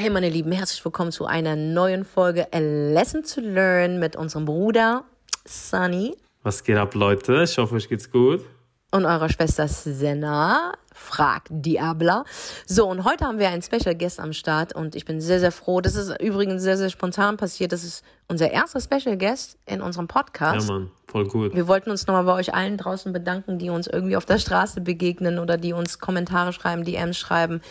[0.00, 4.44] Hey meine Lieben, herzlich willkommen zu einer neuen Folge A Lesson to Learn mit unserem
[4.44, 5.02] Bruder
[5.44, 6.16] Sunny.
[6.44, 7.42] Was geht ab, Leute?
[7.42, 8.44] Ich hoffe, euch geht's gut.
[8.92, 10.74] Und eurer Schwester Senna.
[10.98, 12.24] Fragt Diabla.
[12.66, 15.52] So, und heute haben wir einen Special Guest am Start und ich bin sehr, sehr
[15.52, 15.80] froh.
[15.80, 17.72] Das ist übrigens sehr, sehr spontan passiert.
[17.72, 20.68] Das ist unser erster Special Guest in unserem Podcast.
[20.68, 21.54] Ja, Mann, voll gut.
[21.54, 24.82] Wir wollten uns nochmal bei euch allen draußen bedanken, die uns irgendwie auf der Straße
[24.82, 27.62] begegnen oder die uns Kommentare schreiben, DMs schreiben,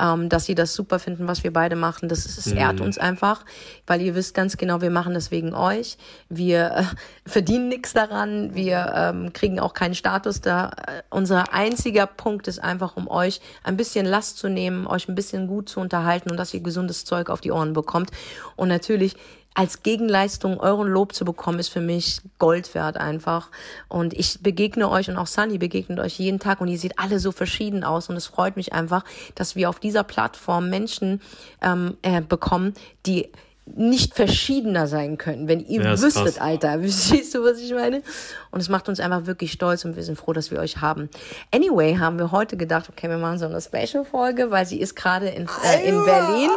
[0.00, 2.08] ähm, dass sie das super finden, was wir beide machen.
[2.08, 2.56] Das, das Mhm.
[2.56, 3.44] ehrt uns einfach,
[3.86, 5.98] weil ihr wisst ganz genau, wir machen das wegen euch.
[6.30, 6.82] Wir äh,
[7.28, 10.68] verdienen nichts daran, wir ähm, kriegen auch keinen Status da.
[10.68, 15.14] Äh, unser einziger Punkt ist einfach, um euch ein bisschen Last zu nehmen, euch ein
[15.14, 18.10] bisschen gut zu unterhalten und dass ihr gesundes Zeug auf die Ohren bekommt.
[18.56, 19.16] Und natürlich
[19.56, 23.50] als Gegenleistung euren Lob zu bekommen, ist für mich Gold wert einfach.
[23.88, 27.18] Und ich begegne euch und auch Sunny begegnet euch jeden Tag und ihr seht alle
[27.18, 28.10] so verschieden aus.
[28.10, 29.02] Und es freut mich einfach,
[29.34, 31.22] dass wir auf dieser Plattform Menschen
[31.62, 32.74] ähm, äh, bekommen,
[33.06, 33.30] die
[33.74, 36.38] nicht verschiedener sein können, wenn ihr Ja, wüsstet, krass.
[36.38, 36.78] Alter.
[36.80, 38.02] Verstehst du, was ich meine?
[38.50, 41.10] Und es macht uns einfach wirklich stolz und wir sind froh, dass wir euch haben.
[41.52, 45.28] Anyway, haben wir heute gedacht, okay, wir machen so eine Special-Folge, weil sie ist gerade
[45.28, 46.50] in, äh, in Berlin.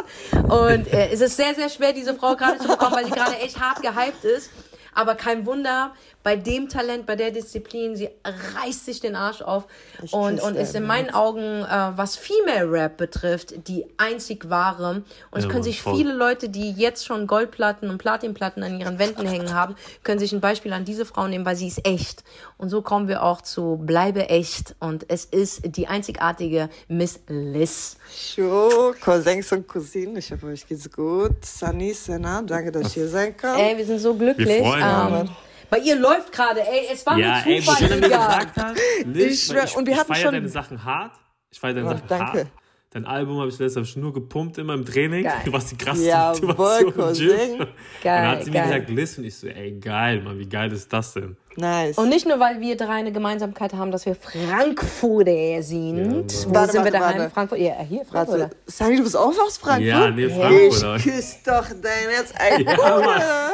[0.44, 3.36] Und äh, es ist sehr, sehr schwer, diese Frau gerade zu bekommen, weil sie gerade
[3.38, 4.50] echt hart gehypt ist.
[4.94, 5.92] Aber kein Wunder,
[6.22, 9.66] bei dem Talent, bei der Disziplin, sie reißt sich den Arsch auf
[10.02, 14.90] Ich und, und ist in meinen Augen, äh, was Female Rap betrifft, die einzig wahre.
[14.90, 15.96] Und es Ja, können Mann, sich voll.
[15.96, 20.32] viele Leute, die jetzt schon Goldplatten und Platinplatten an ihren Wänden hängen haben, können sich
[20.32, 22.22] ein Beispiel an diese Frau nehmen, weil sie ist echt.
[22.58, 24.74] Und so kommen wir auch zu Bleibe echt.
[24.78, 27.96] Und es ist die einzigartige Miss Liz.
[28.36, 31.44] Hallo, Cousins und Cousinen, ich hoffe, euch geht's gut.
[31.46, 33.58] Sunny, Senna, danke, dass ich hier sein kann.
[33.58, 34.46] Ey, wir sind so glücklich.
[34.48, 35.28] Wir freuen Ähm,
[35.70, 38.26] bei ihr läuft gerade, ey, es war Ja, mit ey, wo Zufall, du mir Digga.
[38.26, 41.12] gesagt hast, Liz, Ich und wir ich hatten schon- deine Sachen hart.
[41.50, 42.38] Ich feier deine Oh, Sachen danke.
[42.38, 42.46] hart.
[42.92, 45.22] Dein Album habe ich letztes Jahr nur gepumpt immer im Training.
[45.22, 45.32] Geil.
[45.44, 47.60] Du warst die krasseste Jawohl, Motivation im.
[47.60, 47.68] Und
[48.02, 48.68] Geil, dann hat sie mir geil.
[48.80, 51.36] gesagt, Liz, und ich so, ey, geil, Mann, wie geil ist das denn?
[51.56, 51.96] Nice.
[51.98, 56.32] Und nicht nur, weil wir drei eine Gemeinsamkeit haben, dass wir Frankfurter sind.
[56.32, 57.18] Ja, Wo Warte, sind wir warte, daheim?
[57.18, 57.30] warte.
[57.34, 57.58] Frankfurt.
[57.60, 58.40] Ja, hier, Frankfurt.
[58.40, 59.86] Warte, Sunny, du bist auch aus Frankfurt?
[59.86, 60.96] Ja, nee, Ich Frankfurter.
[60.98, 62.32] küsse doch dein Herz.
[62.36, 63.50] Ein Ja.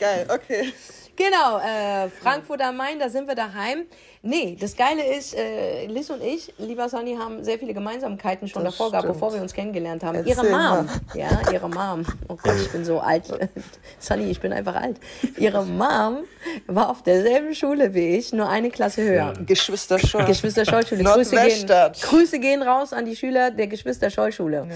[0.00, 0.72] Geil, okay.
[1.16, 3.86] Genau, äh, Frankfurt am Main, da sind wir daheim.
[4.22, 8.64] Nee, das Geile ist, äh, Liz und ich, lieber Sonny, haben sehr viele Gemeinsamkeiten schon
[8.64, 10.16] Das davor gehabt, bevor wir uns kennengelernt haben.
[10.16, 10.86] Erzähl ihre Mom, mal.
[11.14, 12.04] ja, ihre Mom.
[12.28, 13.24] Oh Gott, ich bin so alt.
[14.00, 14.98] Sonny, ich bin einfach alt.
[15.36, 16.18] Ihre Mom
[16.66, 19.34] war auf derselben Schule wie ich, nur eine Klasse höher.
[19.46, 20.24] Geschwister Scholl.
[20.24, 21.04] Geschwister Schollschule.
[21.04, 21.66] Grüße gehen.
[22.00, 24.66] Grüße gehen raus an die Schüler der Geschwister Schollschule.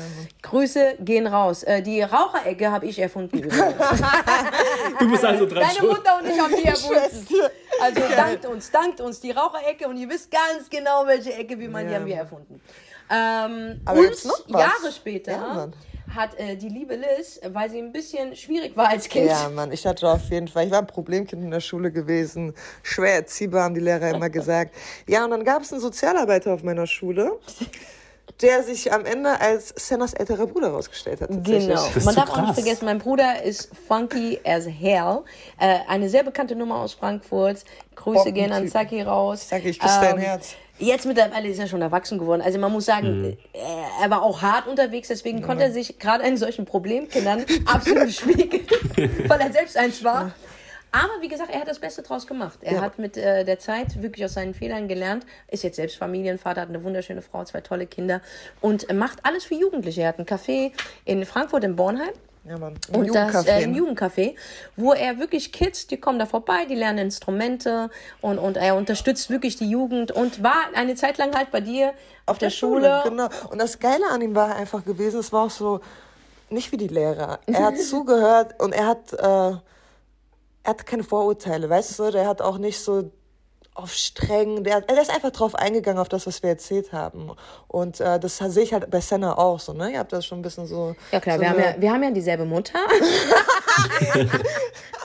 [0.42, 1.64] Grüße gehen raus.
[1.64, 3.42] Äh, die Raucherecke habe ich erfunden.
[3.42, 5.88] Du bist also dran Deine.
[5.88, 7.26] Mutter und ich haben die erfunden.
[7.80, 11.68] Also dankt uns, dankt uns die Raucherecke und ihr wisst ganz genau, welche Ecke wie
[11.68, 11.98] man die Ja.
[11.98, 12.60] haben wir erfunden.
[13.10, 14.24] Ähm, Aber und?
[14.48, 15.68] Jahre später Ja,
[16.14, 19.72] hat äh, die liebe Liz, weil sie ein bisschen schwierig war als Kind, Ja, Mann,
[19.72, 23.64] ich hatte auf jeden Fall, ich war ein Problemkind in der Schule gewesen, schwer erziehbar,
[23.64, 24.74] haben die Lehrer immer gesagt.
[25.08, 27.38] Ja, und dann gab es einen Sozialarbeiter auf meiner Schule,
[28.40, 31.28] der sich am Ende als Sennas älterer Bruder herausgestellt hat.
[31.30, 31.86] Genau.
[31.86, 35.20] ist Man so darf auch nicht vergessen, mein Bruder ist funky as hell.
[35.58, 37.64] Äh, eine sehr bekannte Nummer aus Frankfurt.
[37.94, 38.68] Grüße gehen an.
[38.68, 39.48] Zaki raus.
[39.48, 40.54] Zaki, ich küsse dein Ähm, Herz.
[40.78, 42.42] Jetzt mittlerweile ist er schon erwachsen geworden.
[42.42, 43.58] Also man muss sagen, äh,
[44.02, 48.66] er war auch hart unterwegs, deswegen konnte er sich gerade in solchen Problemkindern absolut spiegeln,
[49.28, 50.32] weil er selbst eins war.
[50.92, 52.58] Aber wie gesagt, er hat das Beste draus gemacht.
[52.62, 52.80] Er Ja.
[52.82, 56.68] hat mit äh, der Zeit wirklich aus seinen Fehlern gelernt, ist jetzt selbst Familienvater, hat
[56.68, 58.20] eine wunderschöne Frau, zwei tolle Kinder
[58.60, 60.02] und äh, macht alles für Jugendliche.
[60.02, 60.72] Er hat ein Café
[61.06, 62.12] in Frankfurt im Bornheim.
[62.44, 62.74] Ja, Mann.
[62.88, 63.48] Im Und das Jugendcafé.
[63.48, 64.34] äh, ein Jugendcafé,
[64.76, 67.88] wo er wirklich Kids, die kommen da vorbei, die lernen Instrumente
[68.20, 71.94] und, und er unterstützt wirklich die Jugend und war eine Zeit lang halt bei dir
[72.26, 73.00] auf, der, Schule.
[73.04, 73.28] Genau.
[73.50, 75.80] Und das Geile an ihm war einfach gewesen, es war auch so,
[76.50, 77.38] nicht wie die Lehrer.
[77.46, 79.56] Er hat zugehört und er hat, äh,
[80.64, 83.10] er hat keine Vorurteile, weißt du, der hat auch nicht so
[83.74, 87.30] auf streng, der, er ist einfach drauf eingegangen, auf das, was wir erzählt haben.
[87.68, 89.92] Und äh, das sehe ich halt bei Senna auch so, ne?
[89.92, 90.94] Ihr habt das schon ein bisschen so.
[91.10, 92.78] Ja klar, so wir, haben ja, wir haben ja dieselbe Mutter.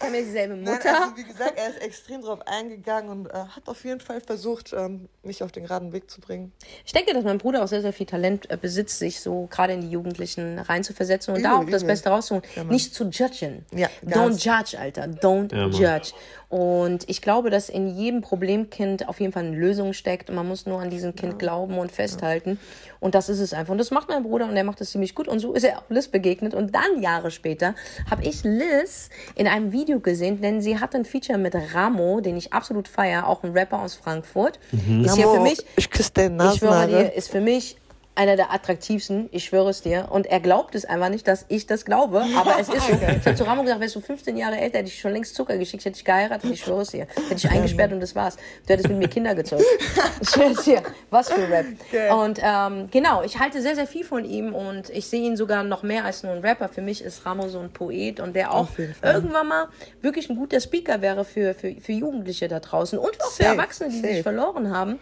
[0.00, 1.02] haben ja dieselbe Nein, Mutter.
[1.02, 4.72] also wie gesagt, er ist extrem drauf eingegangen und äh, hat auf jeden Fall versucht,
[4.72, 6.52] ähm, mich auf den geraden Weg zu bringen.
[6.84, 9.74] Ich denke, dass mein Bruder auch sehr, sehr viel Talent äh, besitzt, sich so gerade
[9.74, 11.92] in die Jugendlichen reinzuversetzen und da Übel, auch das übel.
[11.92, 12.44] Beste rauszuholen.
[12.68, 13.64] Nicht zu judgen.
[13.74, 15.04] Ja, Don't judge, Alter.
[15.04, 15.66] Don't Ja,
[15.96, 16.12] judge.
[16.50, 20.48] Und ich glaube, dass in jedem Problemkind auf jeden Fall eine Lösung steckt und man
[20.48, 22.58] muss nur an diesem Kind glauben und festhalten.
[22.98, 23.70] Und das ist es einfach.
[23.70, 25.28] Und das macht mein Bruder und der macht das ziemlich gut.
[25.28, 26.52] Und so ist er auch Liz begegnet.
[26.52, 27.76] Und dann Jahre später
[28.10, 32.36] habe ich Liz in einem Video gesehen, denn sie hatte ein Feature mit Ramo, den
[32.36, 34.58] ich absolut feiere, auch ein Rapper aus Frankfurt.
[35.04, 37.79] Ist ja für mich ich küsse deine ich schwöre dir, ist für mich
[38.20, 40.08] einer der attraktivsten, ich schwöre es dir.
[40.10, 42.92] Und er glaubt es einfach nicht, dass ich das glaube, aber es ist so.
[43.00, 45.56] Ich habe zu Ramo gesagt, wärst du 15 Jahre älter, hätte ich schon längst Zucker
[45.56, 47.06] geschickt, hätte ich geheiratet, ich schwöre es dir.
[47.28, 48.36] Hätte ich eingesperrt und das war's.
[48.66, 49.64] Du hättest mit mir Kinder gezeugt.
[50.20, 50.82] Ich schwöre es dir.
[51.08, 51.64] Was für Rap.
[52.12, 55.64] Und ähm, genau, ich halte sehr, sehr viel von ihm und ich sehe ihn sogar
[55.64, 56.68] noch mehr als nur ein Rapper.
[56.68, 58.68] Für mich ist Ramo so ein Poet und der auch
[59.02, 59.68] irgendwann mal
[60.02, 63.88] wirklich ein guter Speaker wäre für, für, für Jugendliche da draußen und auch für Erwachsene,
[63.88, 64.12] die safe.
[64.12, 64.98] sich verloren haben.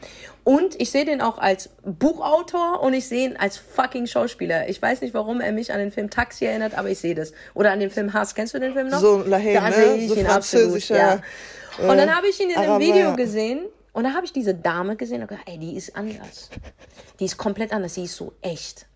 [0.48, 4.66] Und ich sehe den auch als Buchautor und ich sehe ihn als fucking Schauspieler.
[4.70, 7.34] Ich weiß nicht, warum er mich an den Film Taxi erinnert, aber ich sehe das.
[7.52, 8.34] Oder an den Film Hass.
[8.34, 8.98] Kennst du den Film noch?
[8.98, 9.74] So Lahey, da ne?
[9.74, 10.88] sehe ich So ihn absolut.
[10.88, 11.20] Ja.
[11.76, 14.54] Und dann äh, habe ich ihn in einem Video gesehen und da habe ich diese
[14.54, 16.48] Dame gesehen und gedacht, ey, die ist anders.
[17.20, 17.92] Die ist komplett anders.
[17.92, 18.86] Sie ist so echt.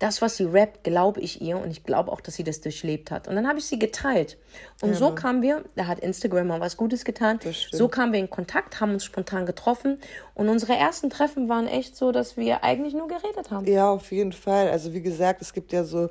[0.00, 3.12] Das, was sie rappt, glaube ich ihr und ich glaube auch, dass sie das durchlebt
[3.12, 3.28] hat.
[3.28, 4.36] Und dann habe ich sie geteilt.
[4.82, 7.38] Und so kamen wir, da hat Instagram mal was Gutes getan,
[7.70, 9.98] so kamen wir in Kontakt, haben uns spontan getroffen
[10.34, 13.66] und unsere ersten Treffen waren echt so, dass wir eigentlich nur geredet haben.
[13.66, 14.70] Ja, auf jeden Fall.
[14.70, 16.08] Also wie gesagt, es gibt ja so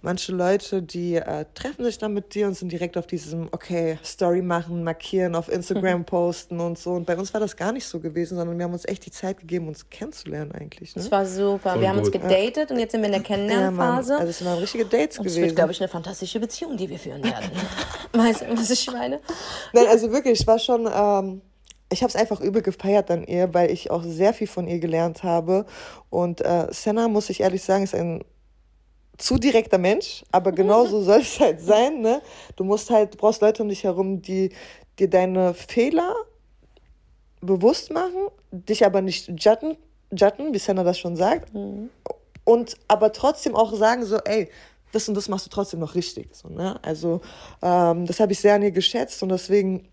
[0.00, 3.98] manche Leute, die äh, treffen sich dann mit dir und sind direkt auf diesem, okay,
[4.04, 5.48] Story machen, markieren, auf.
[5.48, 6.92] Instagram posten und so.
[6.92, 9.10] Und bei uns war das gar nicht so gewesen, sondern wir haben uns echt die
[9.10, 10.94] Zeit gegeben, uns kennenzulernen eigentlich.
[10.94, 11.02] Ne?
[11.02, 11.72] Das war super.
[11.72, 12.22] Voll wir haben uns gut.
[12.22, 13.26] gedatet und jetzt sind wir in der ja.
[13.26, 14.16] Kennenlernphase.
[14.16, 15.46] Also es waren richtige Dates und es gewesen.
[15.48, 17.50] wird, glaube ich, eine fantastische Beziehung, die wir führen werden.
[18.12, 19.20] weißt du, was ich meine?
[19.72, 21.42] Nein, also wirklich, ich war schon, ähm,
[21.90, 24.78] ich habe es einfach übel gefeiert an ihr, weil ich auch sehr viel von ihr
[24.78, 25.66] gelernt habe.
[26.10, 28.22] Und äh, Senna, muss ich ehrlich sagen, ist ein
[29.18, 32.00] zu direkter Mensch, aber genau so soll es halt sein.
[32.00, 32.22] Ne?
[32.56, 34.50] Du musst halt, du brauchst Leute um dich herum, die
[34.98, 36.14] dir deine Fehler
[37.40, 39.76] bewusst machen, dich aber nicht judgen,
[40.10, 41.52] judgen wie Senna das schon sagt.
[42.44, 44.48] Und aber trotzdem auch sagen so, ey,
[44.92, 46.34] das und das machst du trotzdem noch richtig.
[46.34, 46.80] So, ne?
[46.82, 47.20] Also
[47.62, 49.88] ähm, das habe ich sehr an ihr geschätzt und deswegen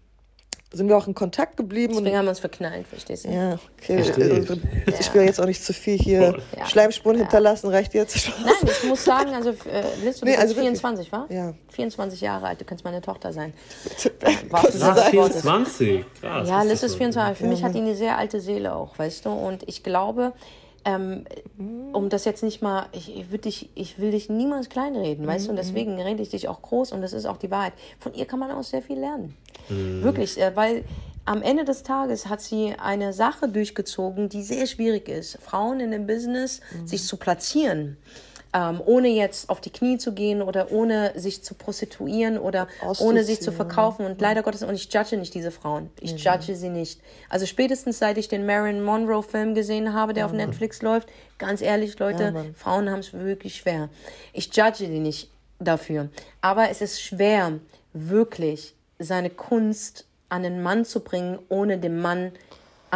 [0.76, 1.94] sind wir auch in Kontakt geblieben.
[1.94, 3.30] Deswegen Und, haben wir uns verknallt, verstehst du?
[3.30, 4.04] ja, okay.
[4.04, 4.40] Verstehe äh,
[4.88, 5.00] ich.
[5.00, 6.38] Ich will jetzt auch nicht zu viel hier.
[6.58, 6.66] Ja.
[6.66, 8.30] Schleimspuren hinterlassen, reicht jetzt.
[8.44, 11.26] Nein, ich muss sagen, also äh, Liz, du Nee, bist also jetzt 24, wa?
[11.30, 11.54] Ja.
[11.70, 13.54] 24 Jahre alt, du kannst meine Tochter sein.
[14.50, 15.10] Kurz Ja, gesagt.
[15.10, 16.06] 24.
[16.22, 16.50] Krass.
[16.50, 16.98] Ja, was Liz ist so?
[16.98, 17.38] 24.
[17.38, 19.30] Für mich hat die eine sehr alte Seele auch, weißt du?
[19.30, 20.34] Und ich glaube,
[20.86, 21.26] ähm,
[21.94, 25.50] um das jetzt nicht mal, ich, ich, dich, ich will dich niemals kleinreden, weißt du?
[25.52, 27.74] Und deswegen rede ich dich auch groß und das ist auch die Wahrheit.
[28.00, 29.36] Von ihr kann man auch sehr viel lernen.
[30.04, 30.84] Wirklich, äh, weil
[31.26, 35.40] am Ende des Tages hat sie eine Sache durchgezogen, die sehr schwierig ist.
[35.42, 37.98] Frauen in dem Business sich zu platzieren.
[38.56, 42.70] Ähm, ohne jetzt auf die Knie zu gehen oder ohne sich zu prostituieren oder
[43.00, 44.06] ohne sich zu verkaufen.
[44.06, 45.90] Und leider Gottes, und ich judge nicht diese Frauen.
[46.00, 47.02] Ich judge sie nicht.
[47.28, 51.62] Also spätestens seit ich den Marilyn Monroe Film gesehen habe, der auf Netflix läuft, ganz
[51.62, 52.56] ehrlich, Leute, Mann.
[52.56, 53.90] Frauen haben es wirklich schwer.
[54.32, 55.30] Ich judge die nicht
[55.60, 56.08] dafür.
[56.40, 57.60] Aber es ist schwer,
[57.92, 62.32] wirklich seine Kunst an den Mann zu bringen, ohne den Mann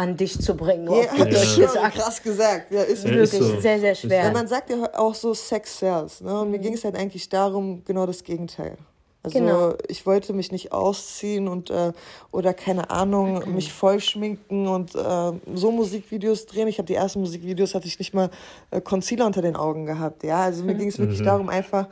[0.00, 0.86] an dich zu bringen.
[0.86, 1.94] Ja, auf hat Deutsch schon gesagt.
[1.94, 2.72] krass gesagt.
[2.72, 3.60] Ja, ist Ja, Wirklich ist so.
[3.60, 4.24] sehr, sehr schwer.
[4.24, 6.20] Ja, man sagt ja auch so Sex sells.
[6.22, 6.40] Ne?
[6.40, 8.76] Und mir ging es halt eigentlich darum, genau das Gegenteil.
[9.22, 9.74] Also Genau.
[9.88, 11.92] ich wollte mich nicht ausziehen und äh,
[12.32, 16.68] oder keine Ahnung, mich voll schminken und äh, so Musikvideos drehen.
[16.68, 18.30] Ich habe die ersten Musikvideos, hatte ich nicht mal
[18.70, 20.24] äh, Concealer unter den Augen gehabt.
[20.24, 21.86] Ja, also mir ging es wirklich darum, einfach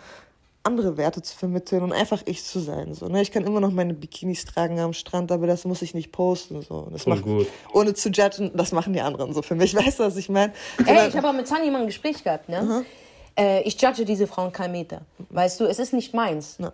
[0.69, 2.93] andere Werte zu vermitteln und einfach ich zu sein.
[2.93, 3.23] So, ne?
[3.23, 6.61] Ich kann immer noch meine Bikinis tragen am Strand, aber das muss ich nicht posten.
[6.63, 6.89] So.
[6.93, 7.47] Das Voll macht, gut.
[7.73, 9.75] Ohne zu judgen, das machen die anderen so für mich.
[9.75, 10.53] Weißt du, was ich meine?
[10.87, 12.85] Ey, ich habe auch mit Sunny mal ein Gespräch gehabt, ne?
[13.39, 15.01] Äh, ich judge diese Frauen kein Meter.
[15.31, 16.57] Weißt du, es ist nicht meins.
[16.59, 16.73] Ja.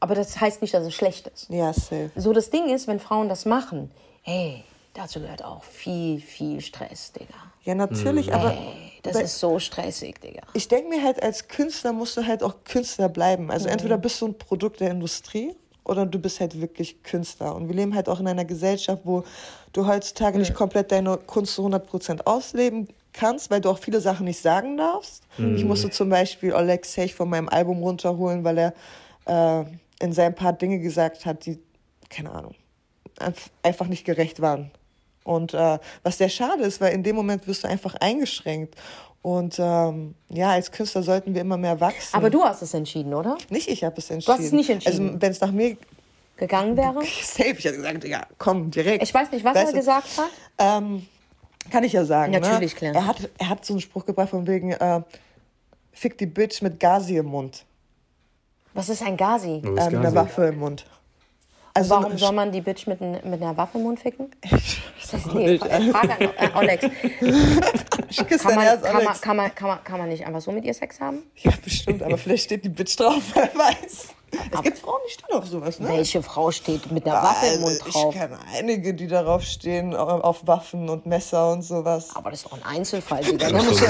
[0.00, 1.48] Aber das heißt nicht, dass es schlecht ist.
[1.48, 2.10] Ja, safe.
[2.16, 3.90] So, das Ding ist, wenn Frauen das machen,
[4.22, 7.34] hey, dazu gehört auch viel, viel Stress, Digga.
[7.66, 8.56] Ja, natürlich, aber Ey,
[9.02, 10.42] das ist so stressig, Digga.
[10.54, 13.50] ich denke mir halt, als Künstler musst du halt auch Künstler bleiben.
[13.50, 15.54] Also entweder bist du ein Produkt der Industrie
[15.84, 17.54] oder du bist halt wirklich Künstler.
[17.54, 19.22] Und wir leben halt auch in einer Gesellschaft, wo
[19.72, 24.24] du heutzutage nicht komplett deine Kunst zu 100% ausleben kannst, weil du auch viele Sachen
[24.26, 25.22] nicht sagen darfst.
[25.54, 28.58] Ich musste zum Beispiel Oleg Sech von meinem Album runterholen, weil
[29.26, 29.64] er äh,
[30.04, 31.58] in seinem Part Dinge gesagt hat, die,
[32.10, 32.54] keine Ahnung,
[33.18, 34.70] einf- einfach nicht gerecht waren.
[35.26, 38.76] Und äh, was sehr schade ist, weil in dem Moment wirst du einfach eingeschränkt.
[39.22, 42.14] Und ähm, ja, als Künstler sollten wir immer mehr wachsen.
[42.14, 43.36] Aber du hast es entschieden, oder?
[43.50, 44.38] nicht ich habe es entschieden.
[44.38, 45.08] hast es nicht entschieden?
[45.08, 45.76] Also wenn es nach mir
[46.36, 47.00] Gegangen wäre?
[47.22, 49.02] safe, ich hätte gesagt, Digga, komm direkt.
[49.02, 50.28] Ich weiß nicht, was Weißt er du, gesagt hat.
[50.58, 51.06] Ähm,
[51.70, 52.32] kann ich ja sagen.
[52.32, 52.92] Natürlich, ne?
[52.92, 52.94] klar.
[52.94, 55.00] Er hat, er hat so einen Spruch gebracht von wegen, äh,
[55.92, 57.64] fick die Bitch mit Gazi im Mund.
[58.74, 59.60] Was ist ein Gazi?
[59.64, 60.14] Was ist Ähm, eine Gazi?
[60.14, 60.86] Waffe im Mund.
[61.76, 64.30] Also Warum eine- soll man die Bitch mit, mit einer Waffe im Mund ficken?
[64.42, 64.80] Ich
[65.34, 66.82] Nee, fra- äh, Frage an äh, Alex.
[66.82, 69.20] küsse Kann dein man, Herz, kann, man, Alex.
[69.20, 71.18] kann, man, kann, man, kann man nicht einfach so mit ihr Sex haben?
[71.36, 74.08] Ja, bestimmt, aber vielleicht steht die Bitch drauf, wer weiß.
[74.52, 75.88] Es gibt Frauen, die stehen auf sowas, ne?
[75.88, 78.14] Welche Frau steht mit einer Waffe im Mund Also, drauf?
[78.14, 82.08] Ich kenne einige, die darauf stehen, auf Waffen und Messer und sowas.
[82.14, 83.50] Aber das ist doch ein Einzelfall, Digga.
[83.50, 83.80] Da Das ist muss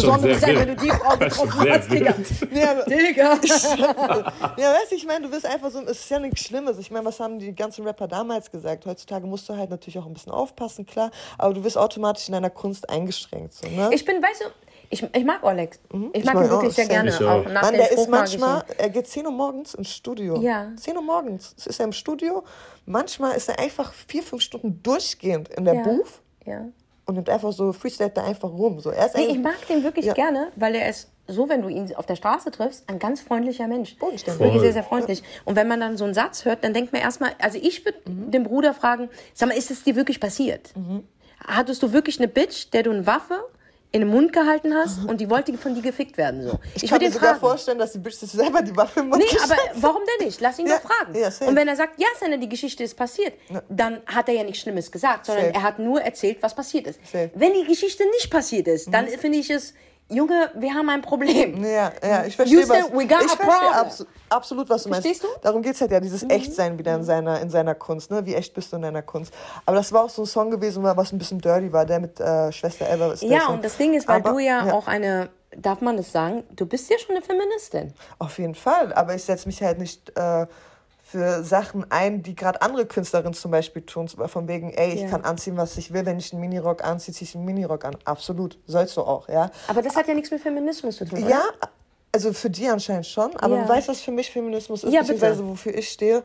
[0.00, 2.14] schon ja sehr sein, wenn du die Frau getroffen hast, Digga.
[2.52, 3.38] Ja, aber- Digga.
[4.58, 6.78] Ja, weißt du, ich meine, du bist einfach so, es ist ja nichts Schlimmes.
[6.78, 8.84] Ich meine, was haben die ganzen Rapper damals gesagt?
[8.86, 12.32] Heutzutage musst du halt natürlich auch ein bisschen aufpassen, klar, aber du wirst automatisch in
[12.32, 13.54] deiner Kunst eingeschränkt.
[13.54, 13.90] So, ne?
[13.92, 14.44] Ich bin, weißt du,
[14.90, 15.78] ich, ich mag Olex.
[15.88, 16.10] Ich Mhm.
[16.12, 17.10] Ich mag mag ihn wirklich auch, sehr gerne.
[17.10, 17.48] Ich Auch auch.
[17.50, 20.40] nach Mann, der Spruch ist ich manchmal, er geht 10 Uhr morgens ins Studio.
[20.40, 20.70] Ja.
[20.76, 22.44] 10 Uhr morgens ist er im Studio.
[22.84, 25.82] Manchmal ist er einfach vier, fünf Stunden durchgehend in der Ja.
[25.82, 26.66] Booth Ja.
[27.06, 28.80] und nimmt einfach so, freestylt da einfach rum.
[28.80, 30.14] So, er ist Nee, eigentlich- ich mag den wirklich Ja.
[30.14, 33.66] gerne, weil er ist so, wenn du ihn auf der Straße triffst, ein ganz freundlicher
[33.66, 33.96] Mensch.
[33.98, 34.40] Bodenständig.
[34.40, 35.24] Wirklich sehr, sehr freundlich.
[35.44, 37.98] Und wenn man dann so einen Satz hört, dann denkt man erstmal, also ich würde
[38.08, 38.30] Mhm.
[38.30, 40.72] den Bruder fragen, sag mal, ist es dir wirklich passiert?
[41.44, 43.44] Hattest du wirklich eine Bitch, der du eine Waffe
[43.96, 46.42] in den Mund gehalten hast und die wollte von dir gefickt werden?
[46.42, 46.52] So.
[46.52, 46.58] Mhm.
[46.74, 47.40] Ich, Ich, kann würde mir sogar fragen.
[47.40, 50.40] vorstellen, dass die Bitch sich selber die Waffe im Mund Nee, aber warum denn nicht?
[50.40, 51.14] Lass ihn Ja, doch fragen.
[51.18, 53.32] ja, und wenn er sagt, ja, Senne, die Geschichte ist passiert,
[53.68, 55.56] dann hat er ja nichts Schlimmes gesagt, sondern Safe.
[55.56, 57.00] er hat nur erzählt, was passiert ist.
[57.06, 57.30] Safe.
[57.34, 57.40] Mhm.
[57.40, 59.74] Wenn die Geschichte nicht passiert ist, dann finde ich es,
[60.08, 61.64] Junge, wir haben ein Problem.
[61.64, 63.72] Ja, ja, ich verstehe, said was, we got ich a verstehe problem.
[63.74, 65.34] abso absolut, was du Verstehst meinst.
[65.36, 65.38] du?
[65.38, 65.42] Mhm.
[65.42, 68.10] Darum geht es halt ja, dieses Echtsein wieder in seiner, in seiner Kunst.
[68.12, 68.24] Ne?
[68.24, 69.34] Wie echt bist du in deiner Kunst?
[69.64, 72.20] Aber das war auch so ein Song gewesen, was ein bisschen dirty war, der mit
[72.20, 73.22] äh, Schwester Eva ist.
[73.24, 76.44] Ja, und das Ding ist, weil Aber- du ja, auch eine, darf man das sagen,
[76.54, 77.92] du bist ja schon eine Feministin.
[78.20, 80.46] Auf jeden Fall, aber ich setze mich halt nicht äh,
[81.08, 84.08] für Sachen ein, die gerade andere Künstlerinnen zum Beispiel tun.
[84.08, 85.08] Von wegen, ey, ich Ja.
[85.08, 86.04] kann anziehen, was ich will.
[86.04, 87.96] Wenn ich einen Minirock anziehe, ziehe ich einen Minirock an.
[88.04, 89.50] Absolut, sollst du auch, ja.
[89.68, 91.28] Aber das hat ja nichts mit Feminismus zu tun, oder?
[91.30, 91.42] Ja,
[92.10, 93.36] also für die anscheinend schon.
[93.36, 93.62] Aber Ja.
[93.62, 95.12] du weißt, was für mich Feminismus ist, Ja, bitte.
[95.12, 96.24] beziehungsweise wofür ich stehe.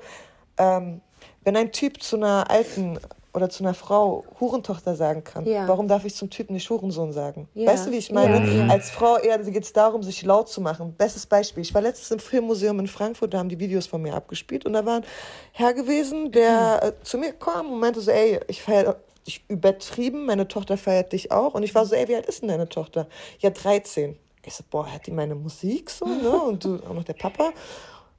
[0.57, 1.01] Ähm,
[1.43, 3.00] wenn ein Typ zu einer alten
[3.33, 5.67] oder zu einer Frau Hurentochter sagen kann, Ja.
[5.67, 7.47] warum darf ich zum Typen nicht Hurensohn sagen?
[7.53, 7.67] Ja.
[7.71, 8.45] Weißt du, wie ich meine?
[8.51, 8.67] Ja.
[8.67, 10.93] Als Frau eher geht es darum, sich laut zu machen.
[10.97, 11.61] Bestes Beispiel.
[11.63, 14.73] Ich war letztens im Filmmuseum in Frankfurt, da haben die Videos von mir abgespielt und
[14.73, 15.05] da war ein
[15.53, 20.25] Herr gewesen, der äh, zu mir kam und meinte so, ey, ich feiere dich übertrieben,
[20.25, 21.53] meine Tochter feiert dich auch.
[21.53, 23.07] Und ich war so, ey, wie alt ist denn deine Tochter?
[23.39, 24.17] Ja, 13.
[24.43, 26.31] Ich so, boah, hat die meine Musik so, ne?
[26.31, 27.51] Und du auch noch der Papa.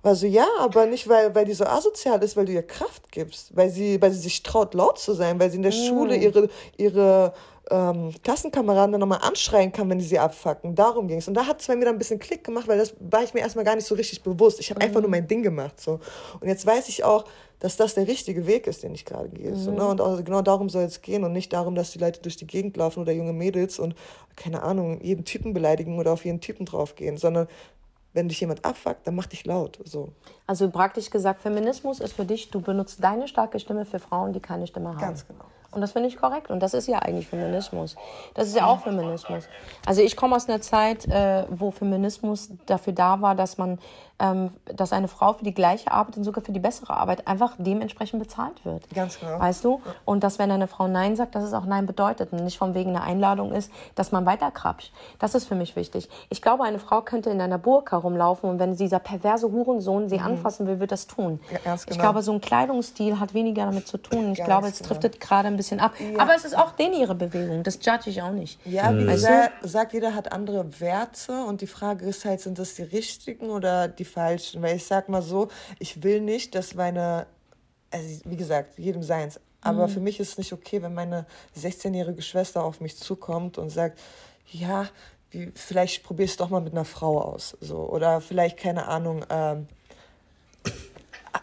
[0.02, 3.12] War so, ja, aber nicht, weil, weil die so asozial ist, weil du ihr Kraft
[3.12, 6.16] gibst, weil sie, weil sie sich traut, laut zu sein, weil sie in der Schule
[6.16, 7.32] ihre, ihre
[7.70, 10.74] ähm, Klassenkameraden dann nochmal anschreien kann, wenn die sie abfacken.
[10.74, 11.28] Darum ging es.
[11.28, 13.32] Und da hat es bei mir dann ein bisschen Klick gemacht, weil das war ich
[13.32, 14.58] mir erstmal gar nicht so richtig bewusst.
[14.60, 15.80] Ich habe einfach nur mein Ding gemacht.
[15.80, 16.00] So.
[16.40, 17.24] Und jetzt weiß ich auch,
[17.60, 19.54] dass das der richtige Weg ist, den ich gerade gehe.
[19.54, 19.86] So, ne?
[19.86, 22.46] Und auch, genau darum soll es gehen und nicht darum, dass die Leute durch die
[22.46, 23.94] Gegend laufen oder junge Mädels und,
[24.34, 27.46] keine Ahnung, jeden Typen beleidigen oder auf jeden Typen draufgehen, sondern
[28.12, 29.78] wenn dich jemand abfuckt, dann mach dich laut.
[29.84, 30.12] So.
[30.46, 34.40] Also praktisch gesagt, Feminismus ist für dich, du benutzt deine starke Stimme für Frauen, die
[34.40, 34.98] keine Stimme haben.
[34.98, 35.44] Ganz genau.
[35.72, 36.50] Und das finde ich korrekt.
[36.50, 37.96] Und das ist ja eigentlich Feminismus.
[38.34, 39.48] Das ist ja auch Feminismus.
[39.86, 43.78] Also ich komme aus einer Zeit, äh, wo Feminismus dafür da war, dass man,
[44.66, 48.20] dass eine Frau für die gleiche Arbeit und sogar für die bessere Arbeit einfach dementsprechend
[48.20, 48.88] bezahlt wird.
[48.94, 49.40] Ganz genau.
[49.40, 49.80] Weißt du?
[50.04, 52.74] Und dass wenn eine Frau Nein sagt, dass es auch Nein bedeutet und nicht von
[52.74, 54.92] wegen einer Einladung ist, dass man weiterkrapscht.
[55.18, 56.08] Das ist für mich wichtig.
[56.28, 60.20] Ich glaube, eine Frau könnte in einer Burka rumlaufen und wenn dieser perverse Hurensohn sie
[60.20, 61.32] anfassen will, wird das tun.
[61.32, 61.40] Mhm.
[61.50, 62.02] Ja, ganz Ich genau.
[62.02, 64.32] glaube, so ein Kleidungsstil hat weniger damit zu tun.
[64.32, 64.88] Ich Ganz glaube, es genau.
[64.88, 65.92] driftet gerade ein bisschen ab.
[66.18, 67.62] Aber es ist auch denen ihre Bewegung.
[67.62, 68.64] Das judge ich auch nicht.
[68.66, 72.74] Ja, wie gesagt, sagt, jeder hat andere Werte und die Frage ist halt, sind das
[72.74, 74.62] die richtigen oder die falschen?
[74.62, 77.26] Weil ich sag mal so, ich will nicht, dass meine,
[77.90, 81.24] also wie gesagt, jedem seins, aber für mich ist es nicht okay, wenn meine
[81.56, 84.00] 16-jährige Schwester auf mich zukommt und sagt,
[84.50, 84.88] ja,
[85.30, 87.56] wie, vielleicht probier es doch mal mit einer Frau aus.
[87.60, 87.78] So.
[87.88, 89.68] Oder vielleicht, keine Ahnung, ähm,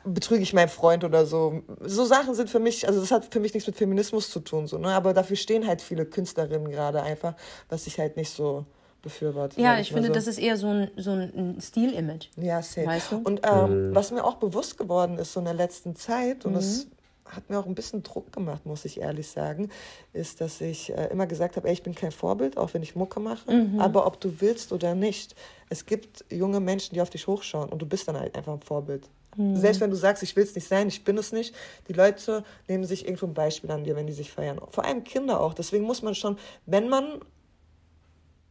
[0.04, 1.64] betrüge ich meinen Freund oder so.
[1.82, 4.68] So Sachen sind für mich, also das hat für mich nichts mit Feminismus zu tun,
[4.68, 4.94] so, ne?
[4.94, 7.36] aber dafür stehen halt viele Künstlerinnen gerade einfach,
[7.70, 8.66] was ich halt nicht so
[9.02, 9.60] befürworte.
[9.62, 10.14] Ja, ich finde, so.
[10.14, 12.28] das ist eher so ein, so ein Stilimage.
[12.38, 12.88] Ja, safe.
[12.88, 13.18] Weißt du?
[13.18, 16.88] Und ähm, was mir auch bewusst geworden ist so in der letzten Zeit, und das
[17.26, 19.70] hat mir auch ein bisschen Druck gemacht, muss ich ehrlich sagen,
[20.14, 22.96] ist, dass ich äh, immer gesagt habe, ey, ich bin kein Vorbild, auch wenn ich
[22.96, 25.36] Mucke mache, aber ob du willst oder nicht,
[25.70, 28.62] es gibt junge Menschen, die auf dich hochschauen und du bist dann halt einfach ein
[28.62, 29.08] Vorbild.
[29.54, 31.56] Selbst wenn du sagst, ich will es nicht sein, ich bin es nicht,
[31.88, 34.60] die Leute nehmen sich irgendwo ein Beispiel an dir, wenn die sich feiern.
[34.70, 35.54] Vor allem Kinder auch.
[35.54, 37.22] Deswegen muss man schon, wenn man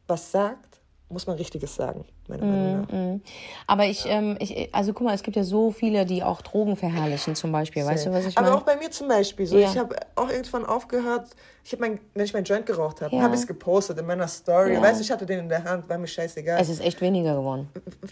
[0.08, 0.64] was sagt,
[1.10, 3.20] muss man Richtiges sagen, meiner Meinung nach.
[3.66, 6.76] Aber ich, ähm, ich, also guck mal, es gibt ja so viele, die auch Drogen
[6.76, 7.86] verherrlichen zum Beispiel.
[7.86, 8.60] Weißt du, was ich Aber meine?
[8.60, 9.46] auch bei mir zum Beispiel.
[9.46, 9.70] So, Ja.
[9.70, 11.30] Ich habe auch irgendwann aufgehört,
[11.64, 13.22] ich habe mein, wenn ich meinen Joint geraucht habe, Ja.
[13.22, 14.74] habe ich es gepostet in meiner Story.
[14.74, 14.82] Ja.
[14.82, 16.60] Weißt du, ich hatte den in der Hand, war mir scheißegal.
[16.60, 17.68] Es ist echt weniger geworden.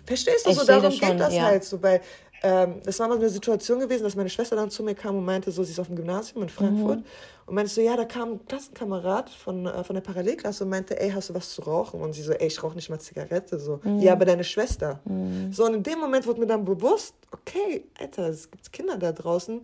[0.06, 1.78] Verstehst du, Ich so darum schon, geht das halt so.
[1.78, 2.00] Bei,
[2.42, 5.24] ähm, es war mal eine Situation gewesen, dass meine Schwester dann zu mir kam und
[5.24, 6.98] meinte, so, sie ist auf dem Gymnasium in Frankfurt.
[7.46, 11.00] Und meinte so, ja, da kam ein Klassenkamerad von, äh, von der Parallelklasse und meinte,
[11.00, 12.00] ey, hast du was zu rauchen?
[12.00, 13.58] Und sie so, ey, ich rauche nicht mal Zigarette.
[13.58, 15.00] So, ja, aber deine Schwester.
[15.52, 19.12] So, und in dem Moment wurde mir dann bewusst, okay, Alter, es gibt Kinder da
[19.12, 19.60] draußen,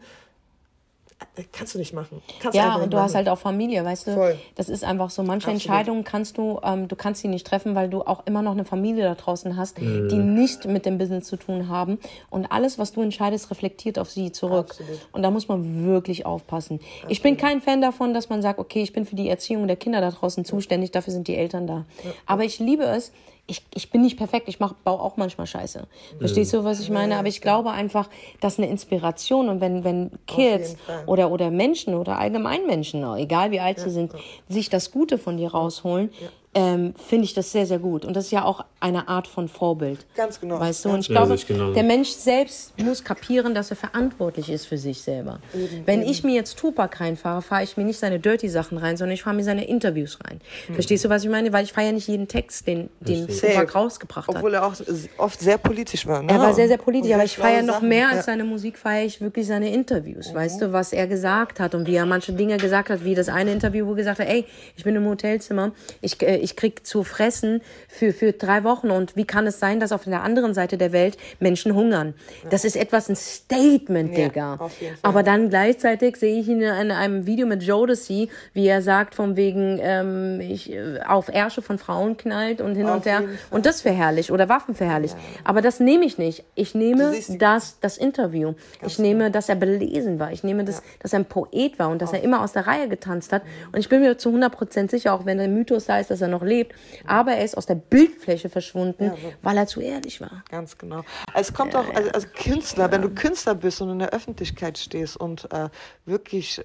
[1.53, 2.23] kannst du nicht machen.
[2.41, 3.27] Kannst Ja, und du hast machen.
[3.27, 4.15] halt auch Familie, weißt du?
[4.15, 4.39] Voll.
[4.55, 5.23] Das ist einfach so.
[5.23, 5.63] Manche Absolut.
[5.63, 8.65] Entscheidungen kannst du, ähm, du kannst sie nicht treffen, weil du auch immer noch eine
[8.65, 9.85] Familie da draußen hast, die
[10.17, 11.99] nicht mit dem Business zu tun haben.
[12.31, 14.71] Und alles, was du entscheidest, reflektiert auf sie zurück.
[14.71, 14.99] Absolut.
[15.13, 16.81] Und da muss man wirklich aufpassen.
[17.09, 19.77] Ich bin kein Fan davon, dass man sagt, okay, ich bin für die Erziehung der
[19.77, 21.85] Kinder da draußen zuständig, dafür sind die Eltern da.
[22.27, 23.13] Aber ich liebe es.
[23.49, 25.87] Ich, ich bin nicht perfekt, ich mach, baue auch manchmal Scheiße.
[26.19, 27.17] Verstehst du, was ich meine?
[27.19, 28.09] Aber ich glaube einfach,
[28.41, 33.61] dass eine Inspiration und wenn, wenn Kids oder, oder Menschen oder allgemein Menschen, egal wie
[33.61, 34.13] alt sie sind,
[34.49, 36.11] sich das Gute von dir rausholen,
[36.55, 38.05] ähm, finde ich das sehr, sehr gut.
[38.05, 40.05] Und das ist ja auch eine Art von Vorbild.
[40.17, 40.61] Ganz genau.
[40.61, 41.73] Weißt du, und ich Ja, glaube, genauso.
[41.73, 45.39] der Mensch selbst muss kapieren, dass er verantwortlich ist für sich selber.
[45.87, 49.23] Wenn ich mir jetzt Tupac reinfahre, fahre ich mir nicht seine Dirty-Sachen rein, sondern ich
[49.23, 50.41] fahre mir seine Interviews rein.
[50.75, 51.53] Verstehst du, was ich meine?
[51.53, 53.27] Weil ich fahre ja nicht jeden Text, den, den.
[53.29, 54.37] Tupac rausgebracht hat.
[54.37, 54.75] Obwohl er auch
[55.19, 56.23] oft sehr politisch war.
[56.23, 56.33] Ne?
[56.33, 58.23] Er war sehr, sehr politisch, Und aber sehr ich feiere noch mehr als Ja.
[58.25, 60.35] seine Musik, feiere ich wirklich seine Interviews.
[60.35, 63.29] Weißt du, was er gesagt hat und wie er manche Dinge gesagt hat, wie das
[63.29, 64.45] eine Interview, wo er gesagt hat, ey,
[64.77, 69.17] ich bin im Hotelzimmer, ich, äh, ich krieg zu fressen für, für drei Wochen und
[69.17, 72.15] wie kann es sein, dass auf der anderen Seite der Welt Menschen hungern?
[72.51, 74.55] Das ist etwas ein Statement, Ja, Digga.
[74.57, 74.73] auf.
[75.03, 79.37] Aber dann gleichzeitig sehe ich ihn in einem Video mit Jodeci, wie er sagt, von
[79.37, 83.23] wegen, ähm, ich äh, auf Ärsche von Frauen knallt und hin Auf und her.
[83.51, 85.17] Und das verherrlicht oder Waffen verherrlicht.
[85.45, 86.45] Aber das nehme ich nicht.
[86.55, 88.55] Ich nehme das, das Interview.
[88.85, 90.33] Ich nehme, dass er belesen war.
[90.33, 92.89] Ich nehme, das, dass er ein Poet war und dass er immer aus der Reihe
[92.89, 93.43] getanzt hat.
[93.73, 96.29] Und ich bin mir zu 100% sicher, auch wenn der Mythos da ist, dass er
[96.33, 96.75] noch lebt,
[97.07, 99.13] aber er ist aus der Bildfläche verschwunden,
[99.43, 100.43] weil er zu ehrlich war.
[100.51, 101.03] Ganz genau.
[101.35, 105.17] Es kommt auch als, als Künstler, wenn du Künstler bist und in der Öffentlichkeit stehst
[105.17, 105.69] und äh,
[106.05, 106.61] wirklich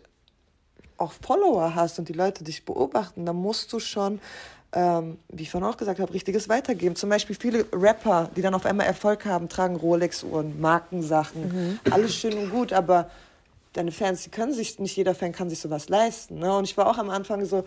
[0.98, 4.20] auch Follower hast und die Leute dich beobachten, dann musst du schon,
[4.74, 6.96] ähm, wie ich vorhin auch gesagt habe, richtiges weitergeben.
[6.96, 12.34] Zum Beispiel viele Rapper, die dann auf einmal Erfolg haben, tragen Rolex-Uhren, Markensachen, alles schön
[12.34, 13.10] und gut, aber
[13.74, 16.40] deine Fans, die können sich, nicht jeder Fan kann sich sowas leisten.
[16.40, 16.56] Ne?
[16.56, 17.64] Und ich war auch am Anfang so,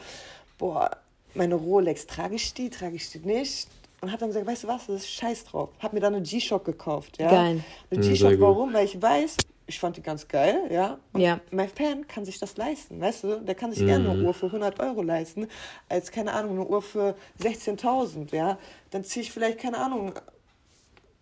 [0.58, 0.90] boah,
[1.34, 3.68] meine Rolex, trage ich die, trage ich die nicht?
[4.02, 5.68] Und hab dann gesagt, weißt du was, das ist scheiß drauf.
[5.78, 7.30] Hab mir dann eine G-Shock gekauft, ja.
[7.30, 7.62] Geil.
[7.90, 8.72] Eine Mhm, G-Shock, warum?
[8.72, 10.98] Weil ich weiß, ich fand die ganz geil, ja.
[11.12, 11.38] Und Ja.
[11.50, 13.40] mein Fan kann sich das leisten, weißt du?
[13.42, 15.48] Der kann sich gerne eine Uhr für 100 Euro leisten,
[15.88, 18.58] als, keine Ahnung, eine Uhr für 16.000, ja.
[18.90, 20.14] Dann ziehe ich vielleicht, keine Ahnung,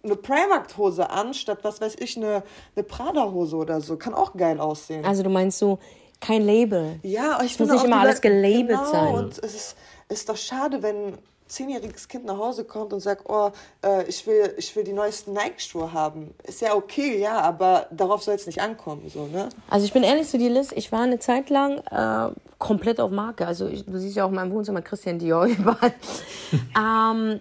[0.04, 2.44] eine Primark-Hose an, statt, was weiß ich, eine,
[2.76, 3.96] eine Prada-Hose oder so.
[3.96, 5.04] Kann auch geil aussehen.
[5.04, 5.80] Also du meinst so,
[6.20, 7.00] kein Label.
[7.02, 9.14] Ja, ich muss finde nicht auch immer alles gelabelt genau, sein.
[9.14, 9.76] Und es ist,
[10.08, 11.18] ist doch schade, wenn ein
[11.48, 13.50] zehnjähriges Kind nach Hause kommt und sagt, oh,
[13.84, 16.34] äh, ich, will, ich will die neuesten Nike-Schuhe haben.
[16.44, 19.08] Ist ja okay, ja, aber darauf soll es nicht ankommen.
[19.12, 19.48] So, ne?
[19.68, 23.10] Also ich bin ehrlich zu dir, Liz, ich war eine Zeit lang äh, komplett auf
[23.10, 23.46] Marke.
[23.46, 25.94] Also ich, du siehst ja auch in meinem Wohnzimmer Christian Dior überall.
[26.78, 27.40] ähm,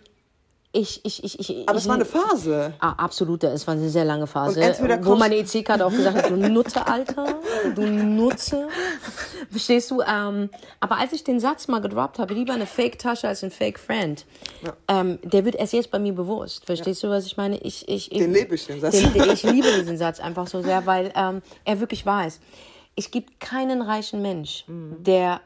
[0.77, 2.73] ich, ich, ich, ich, Aber ich, es war eine Phase.
[2.79, 4.61] Ah, absolut, es war eine sehr lange Phase,
[5.01, 7.39] wo meine EC-Karte auch gesagt hat, du Nutze, Alter,
[7.73, 8.67] du Nutze.
[9.49, 10.01] Verstehst du?
[10.01, 14.23] Ähm, aber als ich den Satz mal gedroppt habe, lieber eine Fake-Tasche als ein Fake-Friend,
[14.87, 16.65] ähm, der wird erst jetzt bei mir bewusst.
[16.65, 17.57] Verstehst du, was ich meine?
[17.57, 18.99] Ich, ich, ich, Den lebe ich, den Satz.
[18.99, 22.39] Den, den, ich liebe diesen Satz einfach so sehr, weil ähm, er wirklich wahr ist.
[22.95, 25.41] Es gibt keinen reichen Mensch, der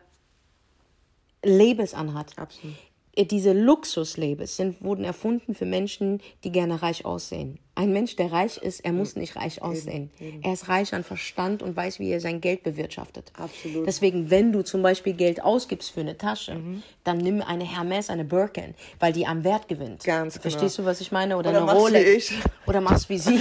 [1.44, 2.38] Labels anhat.
[2.38, 2.76] Absolut.
[3.25, 7.60] Diese Luxuslabels sind, wurden erfunden für Menschen, die gerne reich aussehen.
[7.73, 10.12] Ein Mensch, der reich ist, er muss nicht reich aussehen.
[10.43, 13.31] Er ist reich an Verstand und weiß, wie er sein Geld bewirtschaftet.
[13.38, 13.88] Absolut.
[13.88, 16.60] Deswegen, wenn du zum Beispiel Geld ausgibst für eine Tasche,
[17.03, 20.03] dann nimm eine Hermes, eine Birkin, weil die am Wert gewinnt.
[20.03, 20.41] Ganz genau.
[20.41, 21.38] Verstehst du, was ich meine?
[21.38, 22.31] Oder, Oder eine mach's wie Rolex.
[22.31, 22.39] ich.
[22.67, 23.39] Oder machst wie sie.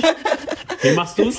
[0.82, 1.38] Wie machst du's?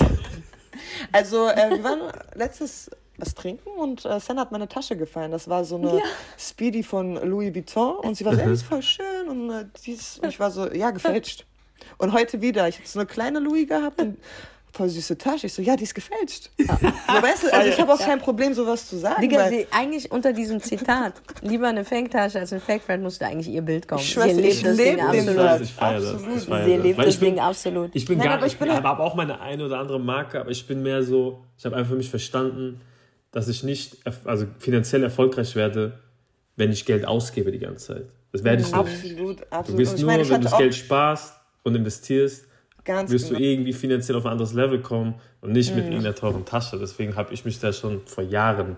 [1.12, 2.02] Also, äh, wir waren
[2.36, 2.92] letztes
[3.22, 5.32] was trinken und äh, Sen hat meine Tasche gefallen.
[5.32, 6.02] Das war so eine
[6.38, 10.20] Speedy von Louis Vuitton und sie war so, die ist voll schön und, äh, dies,
[10.20, 11.46] und ich war so, ja, gefälscht.
[11.98, 14.18] Und heute wieder, ich habe so eine kleine Louis gehabt und
[14.74, 15.48] voll süße Tasche.
[15.48, 16.50] Ich so, ja, die ist gefälscht.
[16.58, 19.22] So, weißt du, also ich habe auch kein Problem, sowas zu sagen.
[19.22, 23.50] Digga, weil, sie, eigentlich unter diesem Zitat, lieber eine Fake-Tasche als ein Fake-Friend, musste eigentlich
[23.50, 24.02] ihr Bild kommen.
[24.02, 25.62] Ich schwör's, sie lebt ich das leb Ding absolut.
[25.62, 26.22] Ich feiere das.
[26.22, 27.90] Ich feiere Sie lebt das ich bin, Ding absolut.
[27.94, 30.40] Ich bin Nein, gar aber ich ich bin habe auch meine eine oder andere Marke,
[30.40, 32.82] aber ich bin mehr so, ich habe einfach für mich verstanden,
[33.32, 36.00] dass ich nicht also finanziell erfolgreich werde,
[36.56, 38.06] wenn ich Geld ausgebe die ganze Zeit.
[38.32, 38.76] Das werde ich nicht.
[38.76, 39.78] absolut, Du absolut.
[39.78, 42.46] bist Und ich nur, meine, wenn du das Geld sparst und investierst,
[42.84, 43.46] ganz wirst du genau.
[43.46, 46.78] irgendwie finanziell auf ein anderes Level kommen und nicht mit irgendeiner teuren Tasche.
[46.78, 48.78] Deswegen habe ich mich da schon vor Jahren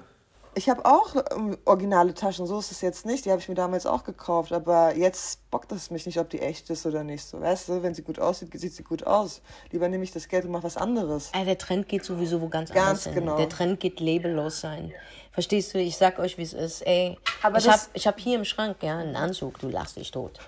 [0.55, 3.25] Ich habe auch ähm, originale Taschen, so ist es jetzt nicht.
[3.25, 6.39] Die habe ich mir damals auch gekauft, aber jetzt bockt es mich nicht, ob die
[6.39, 7.25] echt ist oder nicht.
[7.25, 9.41] So, weißt du, wenn sie gut aussieht, sieht sie gut aus.
[9.71, 11.29] Lieber nehme ich das Geld und mache was anderes.
[11.33, 13.13] Also der Trend geht sowieso wo ganz, Ganz anders hin.
[13.15, 13.37] genau.
[13.37, 14.93] Der Trend geht labellos sein.
[15.33, 15.79] Verstehst du?
[15.79, 16.81] Ich sag euch, wie es ist.
[16.85, 19.57] Ey, Aber ich habe ich hab hier im Schrank ja einen Anzug.
[19.57, 20.39] Du lachst dich tot.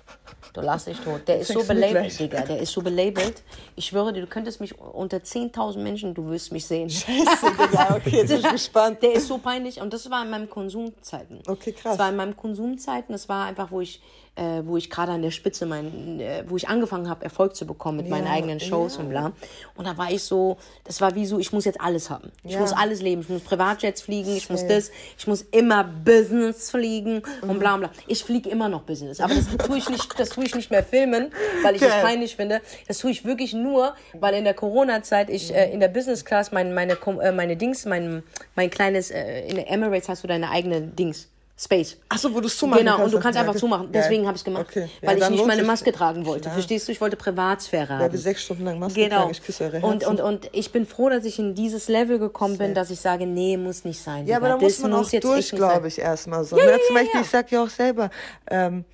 [0.52, 1.26] Du lachst dich tot.
[1.26, 2.18] Der ist so belabelt.
[2.18, 2.42] Digga.
[2.42, 3.42] Der ist so belabelt.
[3.74, 6.88] Ich schwöre dir, du könntest mich unter 10.000 Menschen, du wirst mich sehen.
[6.88, 9.02] Scheiße, Digga, okay, jetzt bin ich gespannt.
[9.02, 11.42] Der ist so peinlich und das war in meinen Konsumzeiten.
[11.48, 11.92] Okay, krass.
[11.92, 14.00] Das war in meinen Konsumzeiten, das war einfach, wo ich,
[14.36, 17.66] äh, wo ich gerade an der Spitze, mein, äh, wo ich angefangen habe, Erfolg zu
[17.66, 19.00] bekommen mit meinen Ja, eigenen Shows ja.
[19.02, 19.32] und bla.
[19.74, 22.30] Und da war ich so, das war wie so, ich muss jetzt alles haben.
[22.44, 22.60] Ich Ja.
[22.60, 23.22] muss alles leben.
[23.22, 27.90] Ich muss Privatjets fliegen, ich muss das, ich muss immer Business fliegen und bla bla.
[28.06, 30.82] Ich fliege immer noch Business, aber das tue ich nicht, das tue ich nicht mehr
[30.84, 32.60] filmen, weil ich es peinlich finde.
[32.88, 36.52] Das tue ich wirklich nur, weil in der Corona-Zeit ich äh, in der Business Class
[36.52, 38.22] mein, meine, äh, meine Dings, mein,
[38.54, 41.96] mein kleines, äh, in der Emirates hast du deine eigene Dings, Space.
[42.10, 43.06] Achso, wo du es zumachen Genau, kannst.
[43.06, 43.88] und du kannst Ja, einfach zumachen.
[43.90, 44.66] Deswegen habe ich es gemacht.
[44.68, 44.90] Okay.
[45.00, 46.42] Ja, Weil ich nicht meine Maske tragen wollte.
[46.42, 46.52] Klar.
[46.54, 46.92] Verstehst du?
[46.92, 48.12] Ich wollte Privatsphäre haben.
[48.12, 49.16] will sechs Stunden lang Maske Genau.
[49.20, 49.30] tragen?
[49.30, 50.06] Ich küsse eure Und, Herzen.
[50.06, 53.24] und, und ich bin froh, dass ich in dieses Level gekommen bin, dass ich sage,
[53.26, 54.26] nee, muss nicht sein.
[54.26, 56.56] Ja, aber da muss man muss auch jetzt durch, glaube ich, erstmal so.
[56.56, 56.78] ne?
[56.86, 58.10] Zum Beispiel, ich sag ja auch selber,
[58.50, 58.84] ähm,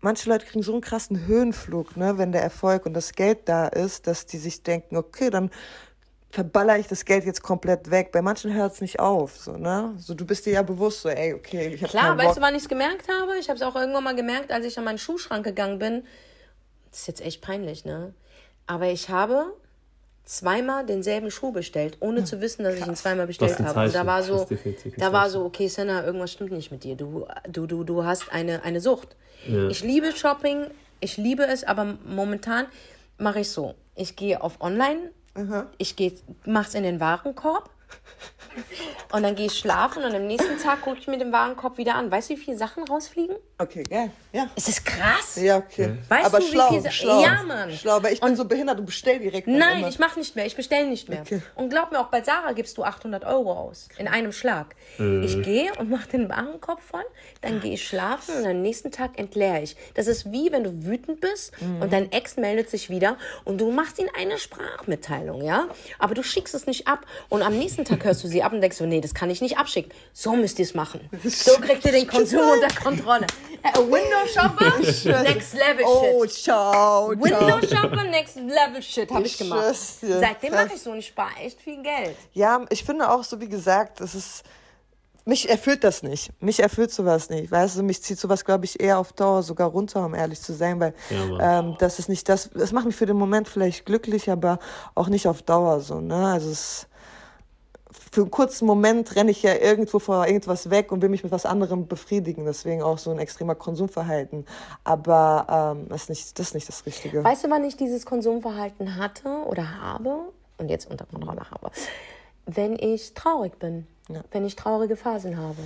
[0.00, 3.66] manche Leute kriegen so einen krassen Höhenflug, ne, wenn der Erfolg und das Geld da
[3.66, 5.50] ist, dass die sich denken, okay, dann
[6.34, 8.10] verballer ich das Geld jetzt komplett weg.
[8.12, 9.94] Bei manchen hört es nicht auf, so, ne?
[9.98, 12.34] So, du bist dir ja bewusst, so, ey, okay, ich habe Klar, weißt Bock.
[12.36, 13.38] du, wann ich es gemerkt habe?
[13.38, 16.04] Ich habe es auch irgendwann mal gemerkt, als ich an meinen Schuhschrank gegangen bin.
[16.90, 18.12] Das ist jetzt echt peinlich, ne?
[18.66, 19.52] Aber ich habe
[20.24, 23.86] zweimal denselben Schuh bestellt, ohne zu wissen, dass ich ihn zweimal bestellt habe.
[23.86, 24.48] Und da war so,
[24.96, 26.96] da war so, okay, Senna, irgendwas stimmt nicht mit dir.
[26.96, 29.16] Du, du, du, du hast eine, eine Sucht.
[29.46, 29.68] Ja.
[29.68, 30.66] Ich liebe Shopping,
[31.00, 32.66] ich liebe es, aber momentan
[33.18, 33.74] mache ich so.
[33.94, 35.10] Ich gehe auf Online,
[35.78, 36.12] ich gehe,
[36.44, 37.70] mach's in den Warenkorb.
[39.12, 41.94] Und dann gehe ich schlafen und am nächsten Tag gucke ich mir den Warenkorb wieder
[41.94, 42.10] an.
[42.10, 43.36] Weißt du, wie viele Sachen rausfliegen?
[43.58, 44.48] Okay, geil, ja.
[44.56, 45.36] Es ist krass.
[45.40, 45.96] Ja, okay.
[46.08, 47.22] Weißt aber du, wie schlau, viel Sa- schlau.
[47.22, 47.70] Ja, Mann.
[47.72, 49.46] Schlau, weil ich bin so behindert und bestell direkt.
[49.46, 49.88] Nein, immer.
[49.88, 50.46] ich mache nicht mehr.
[50.46, 51.20] Ich bestelle nicht mehr.
[51.20, 51.40] Okay.
[51.54, 53.88] Und glaub mir, auch bei Sarah gibst du 800 Euro aus.
[53.98, 54.74] In einem Schlag.
[54.98, 57.04] Ich gehe und mache den Warenkorb voll,
[57.40, 59.76] dann gehe ich schlafen und am nächsten Tag entleere ich.
[59.94, 63.70] Das ist wie, wenn du wütend bist und dein Ex meldet sich wieder und du
[63.70, 65.66] machst ihm eine Sprachmitteilung, ja?
[65.98, 67.06] Aber du schickst es nicht ab.
[67.28, 69.40] Und am nächsten Tag hörst du sie ab und denkst so, nee, das kann ich
[69.40, 69.92] nicht abschicken.
[70.12, 71.00] So müsst ihr es machen.
[71.24, 73.26] So kriegt ihr den Konsum unter Kontrolle.
[73.62, 76.32] Äh, Window Shopper, next level Oh, shit.
[76.44, 77.22] ciao, ciao.
[77.22, 79.74] Window Shopper, next level shit habe ich gemacht.
[80.00, 82.16] Seitdem mache ich so und ich spare echt viel Geld.
[82.32, 84.44] Ja, ich finde auch so, wie gesagt, es ist.
[85.26, 86.30] Mich erfüllt das nicht.
[86.42, 87.50] Mich erfüllt sowas nicht.
[87.50, 90.52] Weißt du, mich zieht sowas, glaube ich, eher auf Dauer sogar runter, um ehrlich zu
[90.52, 92.50] sein, weil Ja, ähm, das ist nicht das.
[92.52, 94.58] Das macht mich für den Moment vielleicht glücklich, aber
[94.94, 95.98] auch nicht auf Dauer so.
[96.02, 96.26] Ne?
[96.26, 96.86] Also es,
[98.14, 101.32] für einen kurzen Moment renne ich ja irgendwo vor irgendwas weg und will mich mit
[101.32, 102.44] was anderem befriedigen.
[102.44, 104.46] Deswegen auch so ein extremer Konsumverhalten.
[104.84, 107.24] Aber ähm, das, ist nicht, das ist nicht das Richtige.
[107.24, 110.16] Weißt du, wann ich dieses Konsumverhalten hatte oder habe
[110.58, 111.72] und jetzt unter Kontrolle habe?
[112.46, 113.88] Wenn ich traurig bin.
[114.30, 115.56] Wenn ich traurige Phasen habe.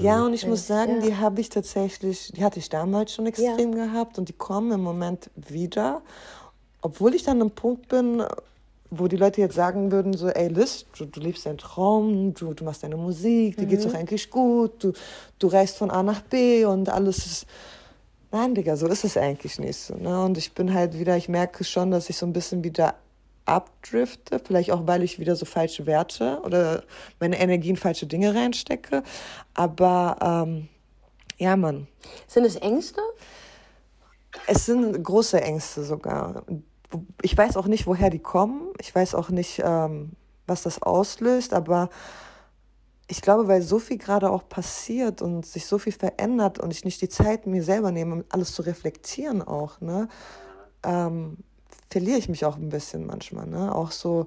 [0.00, 1.06] Ja, und ich muss sagen, ja.
[1.08, 4.80] die habe ich tatsächlich, die hatte ich damals schon extrem gehabt und die kommen im
[4.80, 6.00] Moment wieder.
[6.80, 8.22] Obwohl ich dann am Punkt bin,
[8.90, 12.54] wo die Leute jetzt sagen würden, so, ey Liz, du, du lebst deinen Traum, du,
[12.54, 14.92] du machst deine Musik, dir geht's doch eigentlich gut, du,
[15.38, 17.46] du reist von A nach B und alles ist...
[18.30, 19.94] Nein, Digga, so ist es eigentlich nicht so.
[19.94, 20.22] Ne?
[20.22, 22.94] Und ich bin halt wieder, ich merke schon, dass ich so ein bisschen wieder
[23.46, 26.82] abdrifte, vielleicht auch, weil ich wieder so falsche Werte oder
[27.20, 29.02] meine Energie in falsche Dinge reinstecke.
[29.54, 30.68] Aber ähm,
[31.38, 31.86] ja, Mann,
[32.26, 33.00] Sind es Ängste?
[34.46, 36.44] es sind große Ängste sogar.
[37.22, 38.72] Ich weiß auch nicht, woher die kommen.
[38.80, 40.12] Ich weiß auch nicht, ähm,
[40.46, 41.90] was das auslöst, aber
[43.08, 46.84] ich glaube, weil so viel gerade auch passiert und sich so viel verändert und ich
[46.84, 50.08] nicht die Zeit mir selber nehme, um alles zu reflektieren auch, ne,
[50.82, 51.38] ähm,
[51.90, 53.74] verliere ich mich auch ein bisschen manchmal, ne?
[53.74, 54.26] Auch so,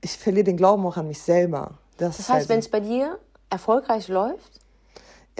[0.00, 1.78] ich verliere den Glauben auch an mich selber.
[1.98, 3.18] Das, Das ist heißt, halt wenn es bei dir
[3.50, 4.59] erfolgreich läuft,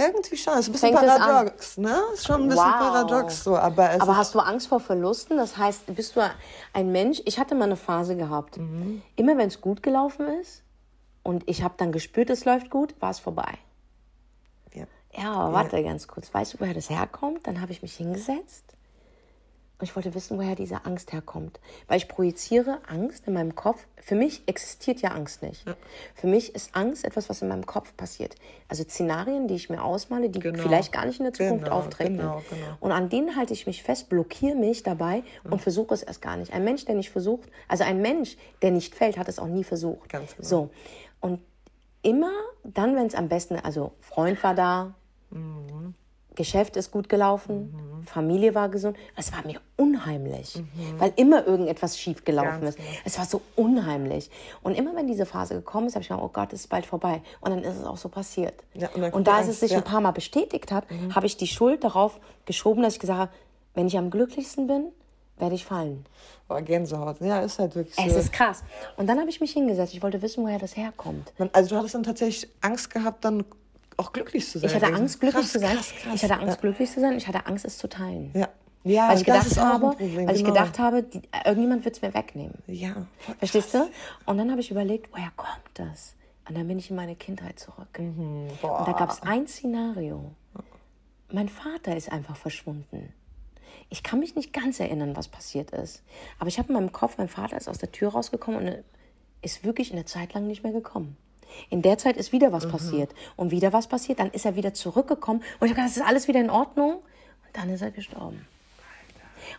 [0.00, 2.00] irgendwie schon, es ist ein bisschen Fängt paradox, ne?
[2.14, 2.78] Ist schon ein bisschen Wow.
[2.78, 5.36] paradox so, aber aber hast du Angst vor Verlusten?
[5.36, 6.20] Das heißt, bist du
[6.72, 7.22] ein Mensch?
[7.24, 8.56] Ich hatte mal eine Phase gehabt.
[8.58, 9.02] Mhm.
[9.16, 10.62] Immer wenn es gut gelaufen ist
[11.22, 13.58] und ich habe dann gespürt, es läuft gut, war es vorbei.
[14.74, 14.84] ja.
[15.12, 16.32] Ja, aber warte ganz kurz.
[16.32, 17.46] Weißt du, woher das herkommt?
[17.46, 18.64] Dann habe ich mich hingesetzt
[19.80, 21.58] und ich wollte wissen, woher diese Angst herkommt.
[21.88, 23.86] Weil ich projiziere Angst in meinem Kopf.
[23.96, 25.64] Für mich existiert ja Angst nicht.
[26.14, 28.34] Für mich ist Angst etwas, was in meinem Kopf passiert.
[28.68, 30.62] Also Szenarien, die ich mir ausmale, die Genau.
[30.62, 32.18] vielleicht gar nicht in der Zukunft Genau, auftreten.
[32.18, 32.76] genau, genau.
[32.80, 36.36] Und an denen halte ich mich fest, blockiere mich dabei und versuche es erst gar
[36.36, 36.52] nicht.
[36.52, 39.64] Ein Mensch, der nicht versucht, also ein Mensch, der nicht fällt, hat es auch nie
[39.64, 40.10] versucht.
[40.10, 40.46] Ganz genau.
[40.46, 40.70] So.
[41.20, 41.40] Und
[42.02, 42.32] immer
[42.64, 44.94] dann, wenn es am besten, also Freund war da,
[46.40, 48.96] Geschäft ist gut gelaufen, Familie war gesund.
[49.14, 50.58] Es war mir unheimlich,
[50.96, 52.78] weil immer irgendetwas schief gelaufen Ganz ist.
[53.04, 54.30] Es war so unheimlich.
[54.62, 56.86] Und immer wenn diese Phase gekommen ist, habe ich gedacht, oh Gott, es ist bald
[56.86, 57.20] vorbei.
[57.42, 58.54] Und dann ist es auch so passiert.
[58.72, 59.78] Ja, und und da es Angst, sich ja.
[59.78, 63.32] ein paar Mal bestätigt hat, habe ich die Schuld darauf geschoben, dass ich gesagt habe,
[63.74, 64.86] wenn ich am glücklichsten bin,
[65.36, 66.06] werde ich fallen.
[66.48, 67.20] Oh, Gänsehaut.
[67.20, 68.02] Ja, ist halt wirklich so.
[68.02, 68.62] Es ist krass.
[68.96, 69.92] Und dann habe ich mich hingesetzt.
[69.92, 71.34] Ich wollte wissen, woher das herkommt.
[71.52, 73.44] Also du hattest dann tatsächlich Angst gehabt, dann
[74.00, 74.68] auch glücklich zu sein.
[74.68, 75.76] Ich hatte Also Angst, glücklich krass, zu sein.
[75.76, 76.14] Krass, krass.
[76.14, 77.16] Ich hatte Angst, glücklich zu sein.
[77.16, 78.30] Ich hatte Angst, es zu teilen.
[78.34, 78.48] Ja.
[78.82, 80.54] Ja, Weil ich das gedacht ist auch ein habe, Problem, weil ich genau.
[80.54, 82.54] gedacht habe, die, irgendjemand wird es mir wegnehmen.
[82.66, 83.06] Ja.
[83.38, 83.90] Verstehst du?
[84.24, 86.14] Und dann habe ich überlegt, woher kommt das?
[86.48, 87.98] Und dann bin ich in meine Kindheit zurück.
[87.98, 88.48] Mhm.
[88.62, 90.32] Und da gab es ein Szenario.
[91.30, 93.12] Mein Vater ist einfach verschwunden.
[93.90, 96.02] Ich kann mich nicht ganz erinnern, was passiert ist.
[96.38, 98.84] Aber ich habe in meinem Kopf, mein Vater ist aus der Tür rausgekommen und
[99.42, 101.16] ist wirklich eine Zeit lang nicht mehr gekommen.
[101.68, 102.70] In der Zeit ist wieder was Mhm.
[102.70, 103.14] passiert.
[103.36, 104.18] Und wieder was passiert.
[104.20, 105.40] Dann ist er wieder zurückgekommen.
[105.40, 106.94] Und ich habe gedacht, das ist alles wieder in Ordnung.
[106.96, 107.02] Und
[107.54, 108.46] dann ist er gestorben.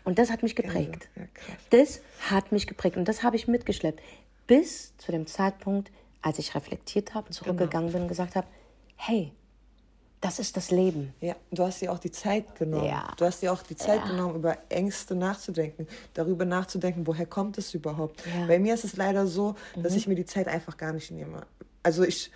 [0.03, 1.09] Und das hat mich geprägt.
[1.15, 1.55] Ja, krass.
[1.71, 4.01] Das hat mich geprägt und das habe ich mitgeschleppt.
[4.47, 7.93] Bis zu dem Zeitpunkt, als ich reflektiert habe, zurückgegangen Genau.
[7.93, 8.47] bin und gesagt habe,
[8.95, 9.31] hey,
[10.21, 11.13] das ist das Leben.
[11.19, 12.85] Ja, du hast dir auch die Zeit genommen.
[12.85, 13.11] Ja.
[13.17, 17.73] Du hast dir auch die Zeit genommen, über Ängste nachzudenken, darüber nachzudenken, woher kommt es
[17.73, 18.23] überhaupt.
[18.27, 18.43] Ja.
[18.43, 18.47] Mhm.
[18.47, 21.41] Bei mir ist es leider so, dass ich mir die Zeit einfach gar nicht nehme.
[21.83, 22.31] Also ich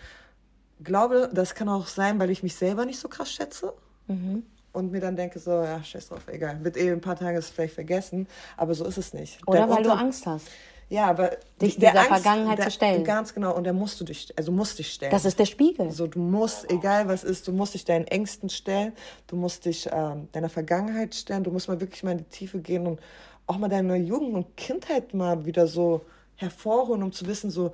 [0.83, 3.73] glaube, das kann auch sein, weil ich mich selber nicht so krass schätze.
[4.07, 4.43] Mhm.
[4.73, 6.61] Und mir dann denke, so, ja, scheiß drauf, egal.
[6.63, 8.27] Wird eh in ein paar Tagen es vielleicht vergessen,
[8.57, 9.39] aber so ist es nicht.
[9.47, 10.47] Oder Dein weil du Unter- Angst hast.
[10.89, 13.03] Ja, aber Dich der dieser Vergangenheit zu stellen.
[13.03, 15.11] Ganz genau, und der musst du dich, also musst dich stellen.
[15.11, 15.89] Das ist der Spiegel.
[15.91, 18.93] So, du musst, egal was ist, du musst dich deinen Ängsten stellen,
[19.25, 22.59] du musst dich ähm, deiner Vergangenheit stellen, du musst mal wirklich mal in die Tiefe
[22.59, 22.99] gehen und
[23.47, 26.05] auch mal deine Jugend und Kindheit mal wieder so
[26.35, 27.73] hervorholen, um zu wissen, so,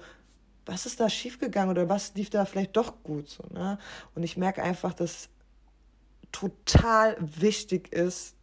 [0.65, 3.29] was ist da schiefgegangen oder was lief da vielleicht doch gut.
[3.29, 3.77] So, ne?
[4.15, 5.29] Und ich merke einfach, dass
[6.31, 8.35] total wichtig ist,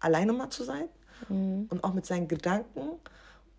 [0.00, 0.88] alleine mal zu sein
[1.28, 2.98] und auch mit seinen Gedanken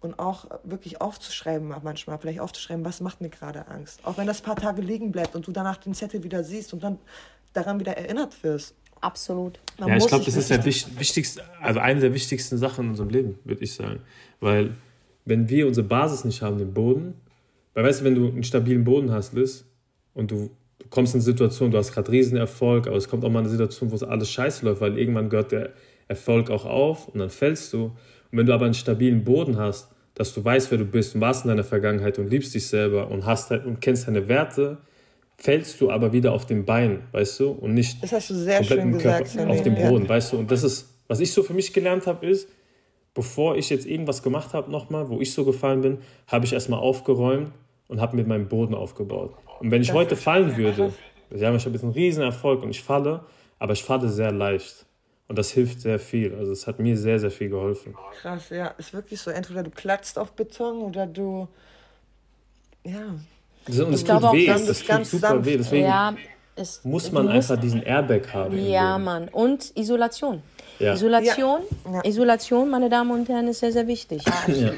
[0.02, 4.02] und auch wirklich aufzuschreiben manchmal, vielleicht aufzuschreiben, was macht mir gerade Angst.
[4.04, 6.74] Auch wenn das ein paar Tage liegen bleibt und du danach den Zettel wieder siehst
[6.74, 7.00] und dann
[7.54, 8.76] daran wieder erinnert wirst.
[9.00, 9.60] Absolut.
[9.80, 13.10] Man Ja, ich glaube, das ist der wichtigste, also eine der wichtigsten Sachen in unserem
[13.10, 14.02] Leben, würde ich sagen.
[14.40, 14.76] Weil,
[15.26, 17.16] wenn wir unsere Basis nicht haben, den Boden,
[17.74, 19.66] weil weißt du, wenn du einen stabilen Boden hast, Liz,
[20.14, 23.30] und du, du kommst in eine Situation, du hast gerade Riesenerfolg, aber es kommt auch
[23.30, 25.72] mal eine Situation, wo es alles scheiße läuft, weil irgendwann gehört der
[26.08, 27.86] Erfolg auch auf und dann fällst du.
[27.86, 31.22] Und wenn du aber einen stabilen Boden hast, dass du weißt, wer du bist und
[31.22, 34.78] warst in deiner Vergangenheit und liebst dich selber und hast halt- und kennst deine Werte,
[35.38, 38.58] fällst du aber wieder auf den Beinen, weißt du, und nicht Das hast du sehr
[38.58, 39.50] komplett schön im Körper, gesagt.
[39.50, 39.76] auf dem.
[39.76, 40.38] Boden, weißt du.
[40.38, 42.48] Und das ist, was ich so für mich gelernt habe, ist,
[43.16, 46.80] bevor ich jetzt irgendwas gemacht habe nochmal, wo ich so gefallen bin, habe ich erstmal
[46.80, 47.52] aufgeräumt
[47.94, 49.36] und habe mit meinem Boden aufgebaut.
[49.60, 50.92] Und wenn ich heute fallen würde,
[51.30, 53.24] ja, ich habe jetzt einen riesen Erfolg und ich falle,
[53.60, 54.88] aber ich falle sehr leicht.
[55.28, 56.34] Und das hilft sehr viel.
[56.34, 57.96] Also es hat mir sehr, sehr viel geholfen.
[58.20, 58.68] Krass, ja.
[58.80, 59.30] Ist wirklich so.
[59.30, 61.48] Entweder du klatzt auf Beton oder du.
[62.84, 63.14] Ja.
[63.66, 65.46] Das, und es glaube tut auch, weh, dann das ist tut ganz super sanft.
[65.46, 65.58] weh.
[65.58, 66.16] Deswegen Ja,
[66.56, 68.58] es, muss man einfach diesen Airbag haben.
[68.58, 68.98] Ja.
[68.98, 69.30] Mann.
[69.30, 70.42] Und Isolation.
[70.80, 70.94] Ja.
[70.94, 72.02] Isolation, Ja.
[72.04, 74.24] Isolation, meine Damen und Herren, ist sehr, sehr wichtig.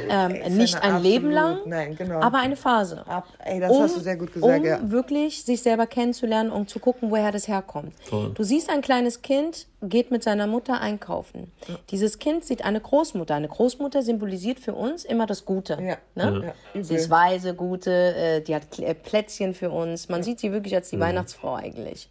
[0.10, 2.20] Ähm, Ist nicht ein Leben lang, absolut- Nein, genau.
[2.22, 3.04] aber eine Phase.
[3.08, 4.80] Ab, ey, das hast du sehr gut gesagt, um ja.
[4.92, 7.94] wirklich sich selber kennenzulernen und zu gucken, woher das herkommt.
[8.04, 8.32] Voll.
[8.34, 11.52] Du siehst ein kleines Kind, geht mit seiner Mutter einkaufen.
[11.92, 13.36] Dieses Kind sieht eine Großmutter.
[13.36, 15.78] Eine Großmutter symbolisiert für uns immer das Gute.
[15.82, 15.98] Ja.
[16.16, 16.54] Ne?
[16.74, 20.10] Ja, Sie ist weise, gute, äh, die hat äh, Plätzchen für uns.
[20.10, 22.10] Man sieht sie wirklich als die Weihnachtsfrau eigentlich.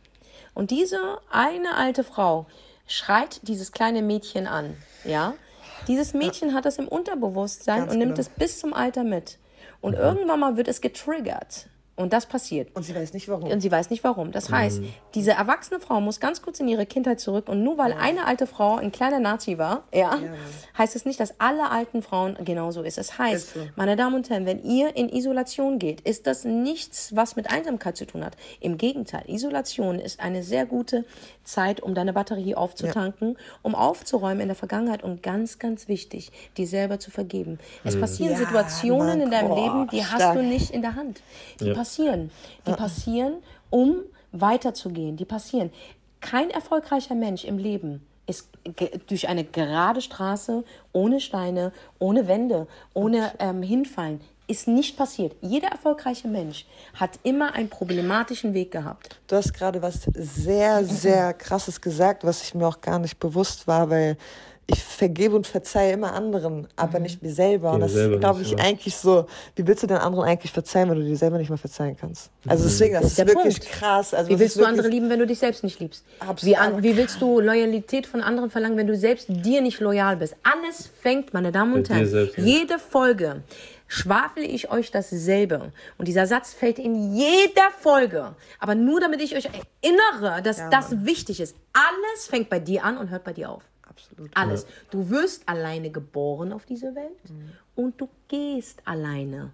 [0.54, 0.98] Und diese
[1.30, 2.46] eine alte Frau
[2.86, 4.76] schreit dieses kleine Mädchen an.
[5.04, 5.34] Ja?
[5.88, 8.20] Dieses Mädchen hat das im Unterbewusstsein Ganz und nimmt genau.
[8.20, 9.38] es bis zum Alter mit.
[9.80, 11.68] Und irgendwann mal wird es getriggert.
[11.96, 12.74] Und das passiert.
[12.74, 13.48] Und sie weiß nicht warum.
[13.50, 14.32] Und sie weiß nicht warum.
[14.32, 14.82] Das heißt,
[15.14, 17.48] diese erwachsene Frau muss ganz kurz in ihre Kindheit zurück.
[17.48, 20.18] Und nur weil eine alte Frau ein kleiner Nazi war, ja,
[20.76, 22.98] heißt es nicht, dass alle alten Frauen genauso ist.
[22.98, 23.60] Es heißt, Ist so.
[23.76, 27.96] meine Damen und Herren, wenn ihr in Isolation geht, ist das nichts, was mit Einsamkeit
[27.96, 28.36] zu tun hat.
[28.58, 31.04] Im Gegenteil, Isolation ist eine sehr gute
[31.44, 36.66] Zeit, um deine Batterie aufzutanken, um aufzuräumen in der Vergangenheit und ganz, ganz wichtig, dir
[36.66, 37.60] selber zu vergeben.
[37.84, 40.96] Es passieren Ja, Situationen Mann, in deinem boah, Leben, die hast du nicht in der
[40.96, 41.22] Hand.
[41.60, 41.83] Die Ja.
[41.84, 42.30] Passieren.
[42.66, 43.34] Die passieren,
[43.70, 43.96] um
[44.32, 45.16] weiterzugehen.
[45.16, 45.70] Die passieren.
[46.20, 48.48] Kein erfolgreicher Mensch im Leben ist
[49.08, 55.36] durch eine gerade Straße, ohne Steine, ohne Wände, ohne ähm, Hinfallen, ist nicht passiert.
[55.42, 59.20] Jeder erfolgreiche Mensch hat immer einen problematischen Weg gehabt.
[59.26, 63.66] Du hast gerade was sehr, sehr krasses gesagt, was ich mir auch gar nicht bewusst
[63.66, 64.16] war, weil
[64.66, 67.72] ich vergebe und verzeihe immer anderen, aber nicht mir selber.
[67.72, 68.58] Und das selber ist, glaube ich, ja.
[68.58, 71.58] eigentlich so, wie willst du den anderen eigentlich verzeihen, wenn du dir selber nicht mal
[71.58, 72.30] verzeihen kannst?
[72.46, 73.72] Also deswegen, das, Das ist ist wirklich Punkt.
[73.72, 74.14] krass.
[74.14, 76.04] Also Wie willst du andere lieben, wenn du dich selbst nicht liebst?
[76.20, 76.42] Absolut.
[76.42, 80.16] Wie, an, wie willst du Loyalität von anderen verlangen, wenn du selbst dir nicht loyal
[80.16, 80.34] bist?
[80.42, 82.44] Alles fängt, meine Damen und Herren, selbst, ja.
[82.44, 83.42] jede Folge
[83.86, 85.72] schwafel ich euch dasselbe.
[85.98, 88.34] Und dieser Satz fällt in jeder Folge.
[88.58, 91.54] Aber nur damit ich euch erinnere, dass das wichtig ist.
[91.74, 93.62] Alles fängt bei dir an und hört bei dir auf.
[93.94, 94.30] Absolut.
[94.34, 94.66] Alles.
[94.90, 97.20] Du wirst alleine geboren auf diese Welt
[97.76, 99.50] und du gehst alleine.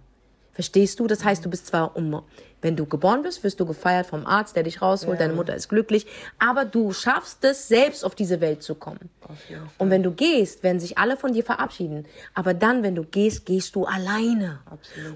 [0.53, 1.07] Verstehst du?
[1.07, 2.23] Das heißt, du bist zwar um,
[2.61, 5.69] wenn du geboren bist, wirst du gefeiert vom Arzt, der dich rausholt, deine Mutter ist
[5.69, 6.05] glücklich,
[6.39, 9.09] aber du schaffst es, selbst auf diese Welt zu kommen.
[9.77, 12.05] Und wenn du gehst, werden sich alle von dir verabschieden.
[12.33, 14.59] Aber dann, wenn du gehst, gehst du alleine.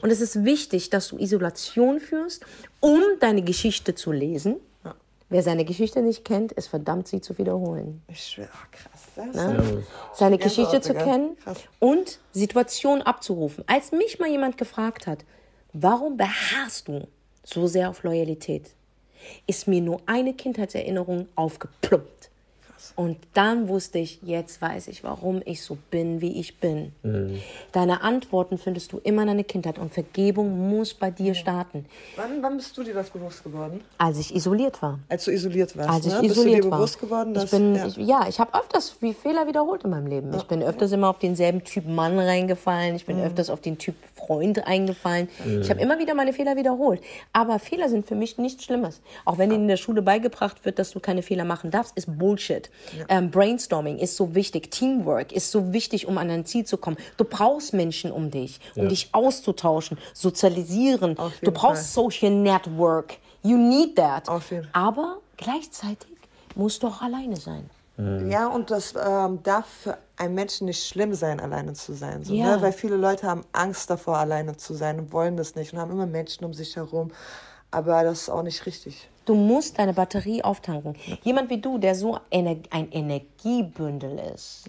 [0.01, 2.45] Und es ist wichtig, dass du Isolation führst,
[2.79, 4.55] um deine Geschichte zu lesen.
[5.27, 8.94] Wer seine Geschichte nicht kennt, ist verdammt, sie zu wiederholen Ich schwöre, krass.
[9.17, 9.83] Ne?
[10.13, 11.37] Seine Geschichte zu kennen
[11.79, 13.63] und Situationen abzurufen.
[13.67, 15.25] Als mich mal jemand gefragt hat,
[15.73, 17.07] warum beharrst du
[17.43, 18.75] so sehr auf Loyalität,
[19.47, 22.29] ist mir nur eine Kindheitserinnerung aufgeplumpt.
[22.95, 26.91] Und dann wusste ich, jetzt weiß ich, warum ich so bin, wie ich bin.
[27.71, 31.85] Deine Antworten findest du immer in deiner Kindheit und Vergebung muss bei dir starten.
[32.15, 33.81] Wann, wann bist du dir das bewusst geworden?
[33.97, 34.99] Als ich isoliert war.
[35.09, 36.21] Als du isoliert warst, Als ich ne?
[36.21, 36.77] Bist isoliert du dir war.
[36.77, 37.45] bewusst geworden, dass...
[37.45, 37.87] ich bin, ja.
[37.87, 40.33] ich, ja, ich habe öfters wie Fehler wiederholt in meinem Leben.
[40.35, 42.95] Ich bin öfters immer auf denselben Typ Mann reingefallen.
[42.95, 45.29] Ich bin öfters auf den Typ Freund eingefallen.
[45.61, 47.01] Ich habe immer wieder meine Fehler wiederholt.
[47.33, 49.01] Aber Fehler sind für mich nichts Schlimmes.
[49.23, 52.17] Auch wenn ihnen in der Schule beigebracht wird, dass du keine Fehler machen darfst, ist
[52.17, 52.69] Bullshit.
[53.09, 54.71] Ähm, Brainstorming ist so wichtig.
[54.71, 56.97] Teamwork ist so wichtig, um an dein Ziel zu kommen.
[57.17, 58.89] Du brauchst Menschen um dich, um Ja.
[58.89, 61.15] dich auszutauschen, sozialisieren.
[61.41, 63.17] Du brauchst Social Network.
[63.43, 64.25] You need that.
[64.27, 64.67] Fall.
[64.73, 66.09] Aber gleichzeitig
[66.55, 67.69] musst du auch alleine sein.
[67.97, 72.23] Ja, und das ähm, darf für einen Menschen nicht schlimm sein, alleine zu sein.
[72.23, 72.57] So, Ja.
[72.57, 72.61] ne?
[72.61, 75.91] Weil viele Leute haben Angst davor, alleine zu sein und wollen das nicht und haben
[75.91, 77.11] immer Menschen um sich herum.
[77.71, 79.09] Aber das ist auch nicht richtig.
[79.25, 80.95] Du musst deine Batterie auftanken.
[81.23, 84.65] Jemand wie du, der so ener ein Energiebündel ist.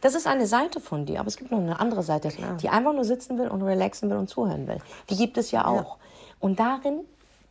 [0.00, 2.30] Das ist eine Seite von dir, aber es gibt noch eine andere Seite,
[2.62, 4.78] die einfach nur sitzen will und relaxen will und zuhören will.
[5.10, 5.98] Die gibt es ja auch.
[6.40, 7.00] Und darin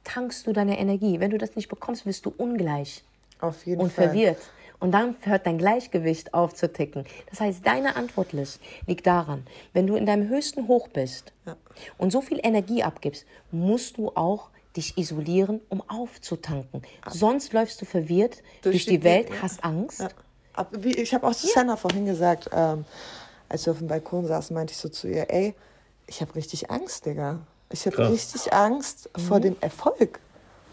[0.03, 1.19] tankst du deine Energie.
[1.19, 3.03] Wenn du das nicht bekommst, wirst du ungleich
[3.39, 4.05] Auf jeden und Fall.
[4.05, 4.37] verwirrt.
[4.79, 7.05] Und dann hört dein Gleichgewicht auf zu ticken.
[7.29, 8.33] Das heißt, deine Antwort
[8.85, 11.33] liegt daran, wenn du in deinem höchsten Hoch bist
[11.97, 16.83] und so viel Energie abgibst, musst du auch dich isolieren, um aufzutanken.
[17.09, 19.41] Sonst läufst du verwirrt durch, die, die- Welt, ja.
[19.41, 20.01] hast Angst.
[20.01, 20.09] Ja.
[20.53, 22.85] Aber wie, ich habe auch zu Senna vorhin gesagt, ähm,
[23.49, 25.55] als wir auf dem Balkon saßen, meinte ich so zu ihr, ey,
[26.05, 27.39] ich habe richtig Angst, Digga.
[27.71, 30.19] Ich habe richtig Angst vor dem Erfolg.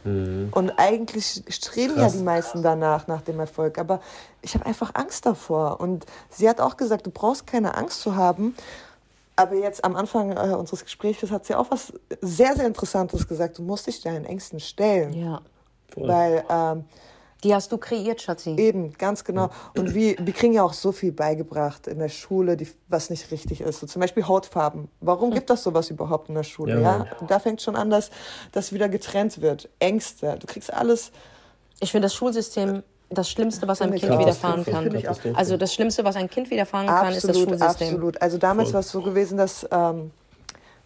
[0.05, 2.13] Und eigentlich streben ja Krass.
[2.13, 3.79] die meisten danach, nach dem Erfolg.
[3.79, 4.01] Aber
[4.43, 5.81] ich habe einfach Angst davor.
[5.81, 8.55] Und sie hat auch gesagt, du brauchst keine Angst zu haben.
[9.37, 13.59] Aber jetzt am Anfang äh, unseres Gesprächs hat sie auch was sehr, sehr Interessantes gesagt.
[13.59, 15.13] Du musst dich deinen Ängsten stellen.
[15.15, 15.41] Ja.
[15.89, 16.09] Voll.
[16.09, 16.85] Weil ähm,
[17.45, 18.57] Die hast du kreiert, Schatzi.
[18.57, 19.51] Eben, ganz genau.
[19.77, 23.31] Und wir, wir kriegen ja auch so viel beigebracht in der Schule, die, was nicht
[23.31, 23.81] richtig ist.
[23.81, 24.89] So zum Beispiel Hautfarben.
[25.01, 26.81] Warum gibt das sowas überhaupt in der Schule?
[26.81, 28.11] Ja, Ja, da fängt schon an, dass
[28.53, 29.69] das wieder getrennt wird.
[29.79, 30.37] Ängste.
[30.41, 31.13] Du kriegst alles.
[31.81, 34.91] Ich finde das Schulsystem das Schlimmste, was einem Kind widerfahren kann.
[35.35, 37.89] Also das Schlimmste, was einem Kind widerfahren kann, ist das Absolut, Schulsystem.
[37.89, 38.23] absolut.
[38.23, 38.75] Also damals Voll.
[38.75, 40.11] war es so gewesen, dass ähm,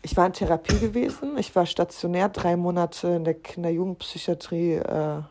[0.02, 1.38] ich war in Therapie gewesen.
[1.38, 5.22] Ich war stationär drei Monate in der Kinder-Jugendpsychiatrie äh,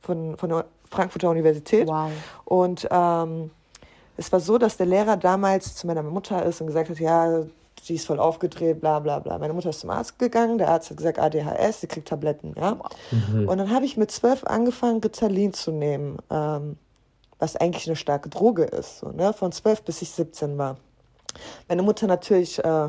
[0.00, 1.88] von, von der Frankfurter Universität.
[1.88, 2.10] Wow.
[2.44, 3.50] Und ähm,
[4.16, 7.44] es war so, dass der Lehrer damals zu meiner Mutter ist und gesagt hat, ja,
[7.82, 9.38] sie ist voll aufgedreht, bla bla bla.
[9.38, 12.76] Meine Mutter ist zum Arzt gegangen, der Arzt hat gesagt, ADHS, sie kriegt Tabletten, ja.
[13.46, 16.76] Und dann habe ich mit zwölf angefangen, Ritalin zu nehmen, ähm,
[17.38, 19.32] was eigentlich eine starke Droge ist, so, ne?
[19.32, 20.76] von zwölf bis ich 17 war.
[21.68, 22.88] Meine Mutter natürlich, äh,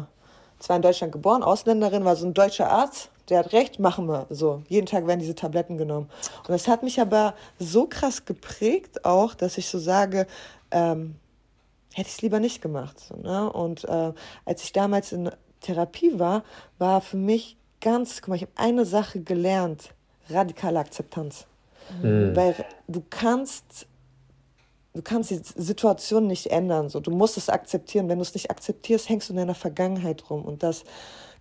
[0.59, 4.27] zwar in Deutschland geboren, Ausländerin, war so ein deutscher Arzt, der hat recht, machen wir.
[4.29, 6.09] So, jeden Tag werden diese Tabletten genommen.
[6.39, 10.27] Und das hat mich aber so krass geprägt auch, dass ich so sage,
[10.69, 11.15] ähm,
[11.93, 12.99] hätte ich es lieber nicht gemacht.
[12.99, 13.51] So, ne?
[13.51, 14.13] Und äh,
[14.45, 16.43] als ich damals in Therapie war,
[16.77, 19.93] war für mich ganz, guck mal, ich habe eine Sache gelernt,
[20.29, 21.45] radikale Akzeptanz.
[22.01, 22.55] Weil
[22.87, 23.87] du kannst
[24.93, 26.89] du kannst die Situation nicht ändern.
[26.89, 26.99] So.
[26.99, 28.07] Du musst es akzeptieren.
[28.07, 30.43] Wenn du es nicht akzeptierst, hängst du in deiner Vergangenheit rum.
[30.43, 30.83] Und das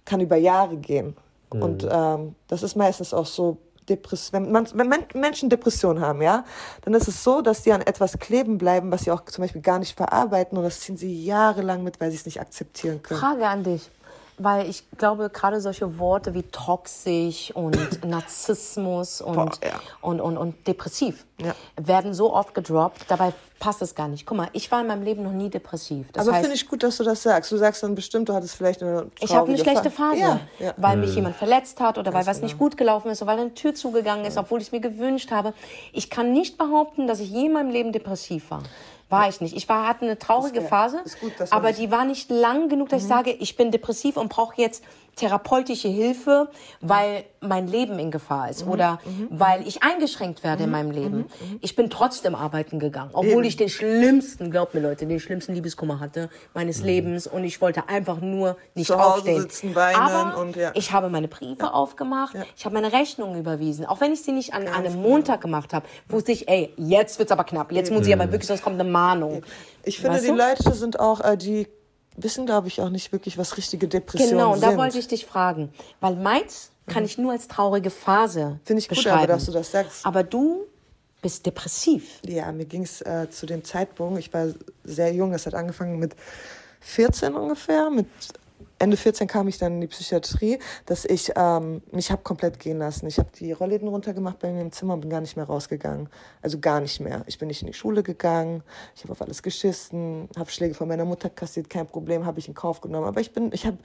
[0.04, 1.16] kann über Jahre gehen.
[1.58, 3.58] Und ähm, das ist meistens auch so,
[3.88, 6.44] Depress wenn, man, wenn Men Menschen Depressionen haben, ja,
[6.82, 9.62] dann ist es so, dass die an etwas kleben bleiben, was sie auch zum Beispiel
[9.62, 10.56] gar nicht verarbeiten.
[10.56, 13.20] Und das ziehen sie jahrelang mit, weil sie es nicht akzeptieren können.
[13.20, 13.90] Frage an dich.
[14.42, 19.80] Weil ich glaube, gerade solche Worte wie toxisch und Narzissmus und, Boah, ja.
[20.00, 21.54] und, und, und depressiv Ja.
[21.76, 23.04] werden so oft gedroppt.
[23.08, 24.24] Dabei passt es gar nicht.
[24.24, 26.06] Guck mal, ich war in meinem Leben noch nie depressiv.
[26.12, 27.52] Das Aber finde ich gut, dass du das sagst.
[27.52, 30.74] Du sagst dann bestimmt, du hattest vielleicht eine ich habe eine schlechte Phase, Ja, ja.
[30.78, 32.46] weil mich jemand verletzt hat oder weil was genau.
[32.46, 35.30] nicht gut gelaufen ist oder weil eine Tür zugegangen ist, obwohl ich es mir gewünscht
[35.30, 35.52] habe.
[35.92, 38.62] Ich kann nicht behaupten, dass ich je in meinem Leben depressiv war.
[39.10, 39.56] War ich nicht.
[39.56, 42.88] Ich war, hatte eine traurige Ist- Phase, ist gut, aber die war nicht lang genug,
[42.88, 44.82] dass ich sage, ich bin depressiv und brauche jetzt
[45.16, 46.48] therapeutische Hilfe,
[46.80, 49.00] weil mein Leben in Gefahr ist oder
[49.30, 51.26] weil ich eingeschränkt werde in meinem Leben.
[51.60, 56.00] Ich bin trotzdem arbeiten gegangen, obwohl ich den schlimmsten, glaubt mir Leute, den schlimmsten Liebeskummer
[56.00, 59.40] hatte meines Lebens und ich wollte einfach nur nicht Zu Hause aufstehen.
[59.42, 60.70] sitzen, weinen Aber und ja.
[60.74, 64.54] ich habe meine Briefe aufgemacht, ich habe meine Rechnungen überwiesen, auch wenn ich sie nicht
[64.54, 65.08] an einem genau.
[65.08, 68.46] Montag gemacht habe, wusste ich, ey, jetzt wird's aber knapp, jetzt muss ich aber wirklich,
[68.48, 69.42] sonst kommt eine Mahnung.
[69.82, 70.36] Ich finde, Weißt die du?
[70.36, 71.66] Leute sind auch, äh, die
[72.16, 74.70] wissen, glaube ich, auch nicht wirklich, was richtige Depressionen Genau, und sind.
[74.72, 78.88] da wollte ich dich fragen, weil meins kann ich nur als traurige Phase Finde ich
[78.88, 79.18] gut, beschreiben.
[79.18, 80.04] aber dass du das sagst.
[80.04, 80.66] Aber du
[81.22, 82.20] bist depressiv.
[82.26, 84.48] Ja, mir ging es äh, zu dem Zeitpunkt, ich war
[84.84, 86.16] sehr jung, das hat angefangen mit
[86.80, 88.06] 14 ungefähr, mit
[88.80, 92.78] Ende 14 kam ich dann in die Psychiatrie, dass ich ähm, mich habe komplett gehen
[92.78, 93.06] lassen.
[93.06, 96.08] Ich habe die Rollläden runtergemacht bei mir im Zimmer und bin gar nicht mehr rausgegangen.
[96.40, 97.22] Also gar nicht mehr.
[97.26, 98.62] Ich bin nicht in die Schule gegangen,
[98.96, 102.48] ich habe auf alles geschissen, habe Schläge von meiner Mutter kassiert, kein Problem, habe ich
[102.48, 103.06] in Kauf genommen.
[103.06, 103.76] Aber ich bin, ich habe,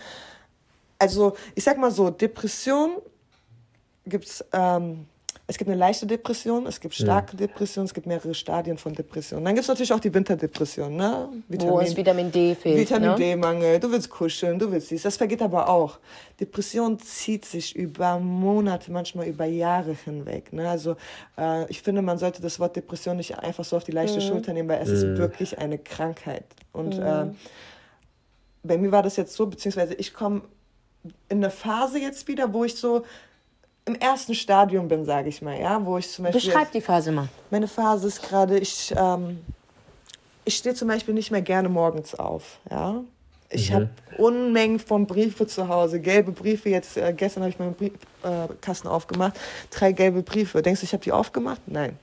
[0.98, 3.02] also ich sag mal so, Depression
[4.06, 5.08] gibt's, ähm,
[5.48, 9.44] es gibt eine leichte Depression, es gibt starke Depression, es gibt mehrere Stadien von Depression.
[9.46, 11.30] Dann gibt es natürlich auch die Winterdepression, ne?
[11.50, 12.80] Wo es Vitamin D fehlt.
[12.80, 13.16] Vitamin ne?
[13.16, 15.04] D-Mangel, du willst kuscheln, du willst dies.
[15.04, 16.00] Das vergeht aber auch.
[16.40, 20.52] Depression zieht sich über Monate, manchmal über Jahre hinweg.
[20.52, 20.68] Ne?
[20.68, 20.96] Also
[21.38, 24.52] äh, ich finde, man sollte das Wort Depression nicht einfach so auf die leichte Schulter
[24.52, 26.46] nehmen, weil es ist wirklich eine Krankheit.
[26.74, 27.28] Und äh,
[28.64, 30.42] bei mir war das jetzt so, beziehungsweise ich komme
[31.30, 33.04] in eine Phase jetzt wieder, wo ich so
[33.86, 37.12] im ersten Stadium bin, sage ich mal, ja, wo ich zum Beispiel Beschreib die Phase
[37.12, 37.28] mal.
[37.52, 39.40] meine Phase ist gerade, ich, ähm,
[40.44, 42.58] ich stehe zum Beispiel nicht mehr gerne morgens auf.
[42.70, 43.04] Ja?
[43.50, 46.70] Ich habe Unmengen von Briefe zu Hause, gelbe Briefe.
[46.70, 50.62] Jetzt äh, gestern habe ich meinen Briefkasten äh, Kasten aufgemacht, drei gelbe Briefe.
[50.62, 51.62] Denkst du, ich habe die aufgemacht?
[51.68, 51.98] Nein.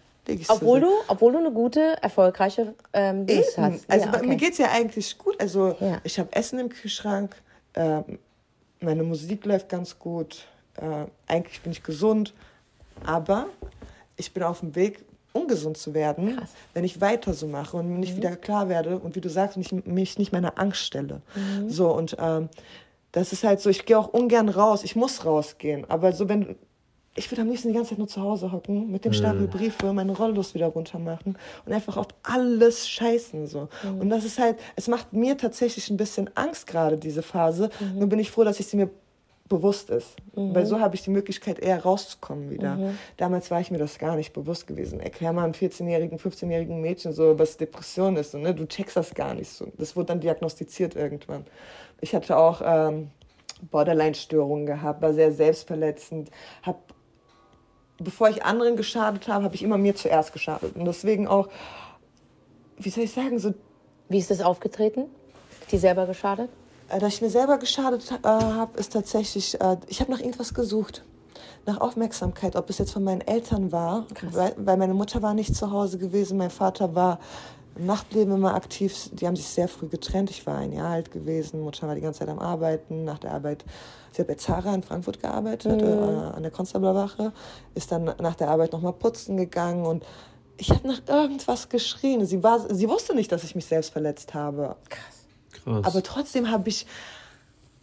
[0.49, 3.43] Obwohl du, obwohl du eine gute, erfolgreiche ähm, Eben.
[3.57, 3.91] hast.
[3.91, 4.27] Also ja, okay.
[4.27, 5.41] mir geht's ja eigentlich gut.
[5.41, 6.01] Also Ja.
[6.05, 7.35] ich habe Essen im Kühlschrank,
[7.75, 8.21] ähm,
[8.81, 12.35] meine Musik läuft ganz gut, äh, eigentlich bin ich gesund,
[13.05, 13.47] aber
[14.17, 16.51] ich bin auf dem Weg, ungesund zu werden, Krass.
[16.75, 19.73] wenn ich weiter so mache und nicht wieder klar werde und wie du sagst, mich,
[19.73, 21.23] mich nicht meiner Angst stelle.
[21.69, 22.51] So und ähm,
[23.13, 26.57] das ist halt so, ich gehe auch ungern raus, ich muss rausgehen, aber so wenn
[27.15, 29.93] ich würde am liebsten die ganze Zeit nur zu Hause hocken, mit dem Stapel Briefe,
[29.93, 33.47] meine Rollos wieder runter machen und einfach auf alles scheißen.
[33.47, 33.69] So.
[34.01, 37.69] Und das ist halt, es macht mir tatsächlich ein bisschen Angst gerade, diese Phase.
[37.95, 38.89] Nur bin ich froh, dass ich sie mir
[39.49, 40.17] bewusst ist.
[40.35, 42.77] Weil so habe ich die Möglichkeit, eher rauszukommen wieder.
[43.17, 45.01] Damals war ich mir das gar nicht bewusst gewesen.
[45.01, 48.35] Erklär mal einem 14-jährigen, 15-jährigen Mädchen so, was Depression ist.
[48.35, 48.55] Und, ne?
[48.55, 49.67] Du checkst das gar nicht so.
[49.77, 51.45] Das wurde dann diagnostiziert irgendwann.
[52.01, 53.11] Ich hatte auch ähm,
[53.71, 56.31] Borderline-Störungen gehabt, war sehr selbstverletzend,
[56.63, 56.79] habe
[57.99, 60.75] bevor ich anderen geschadet habe, habe ich immer mir zuerst geschadet.
[60.75, 61.49] Und deswegen auch,
[62.79, 63.55] wie soll ich sagen, so,
[64.09, 65.07] Wie ist das aufgetreten?
[65.71, 66.51] Die selber geschadet?
[66.93, 70.55] Äh, dass ich mir selber geschadet äh, habe, ist tatsächlich, äh, ich habe nach irgendwas
[70.55, 71.05] gesucht.
[71.65, 75.55] Nach Aufmerksamkeit, ob es jetzt von meinen Eltern war, weil, weil meine Mutter war nicht
[75.55, 77.21] zu Hause gewesen, mein Vater war
[77.77, 79.11] im Nachtleben immer aktiv.
[79.13, 80.29] Die haben sich sehr früh getrennt.
[80.31, 81.61] Ich war ein Jahr alt gewesen.
[81.61, 83.05] Mutter war die ganze Zeit am Arbeiten.
[83.05, 83.65] Nach der Arbeit,
[84.11, 87.33] sie hat bei Zara in Frankfurt gearbeitet, äh, an der Konstablerwache.
[87.75, 90.05] Ist dann nach der Arbeit nochmal putzen gegangen und
[90.59, 92.27] ich habe nach irgendwas geschrien.
[92.27, 94.77] Sie, war, sie wusste nicht, dass ich mich selbst verletzt habe.
[94.89, 95.22] Krass.
[95.67, 96.87] Aber trotzdem habe ich,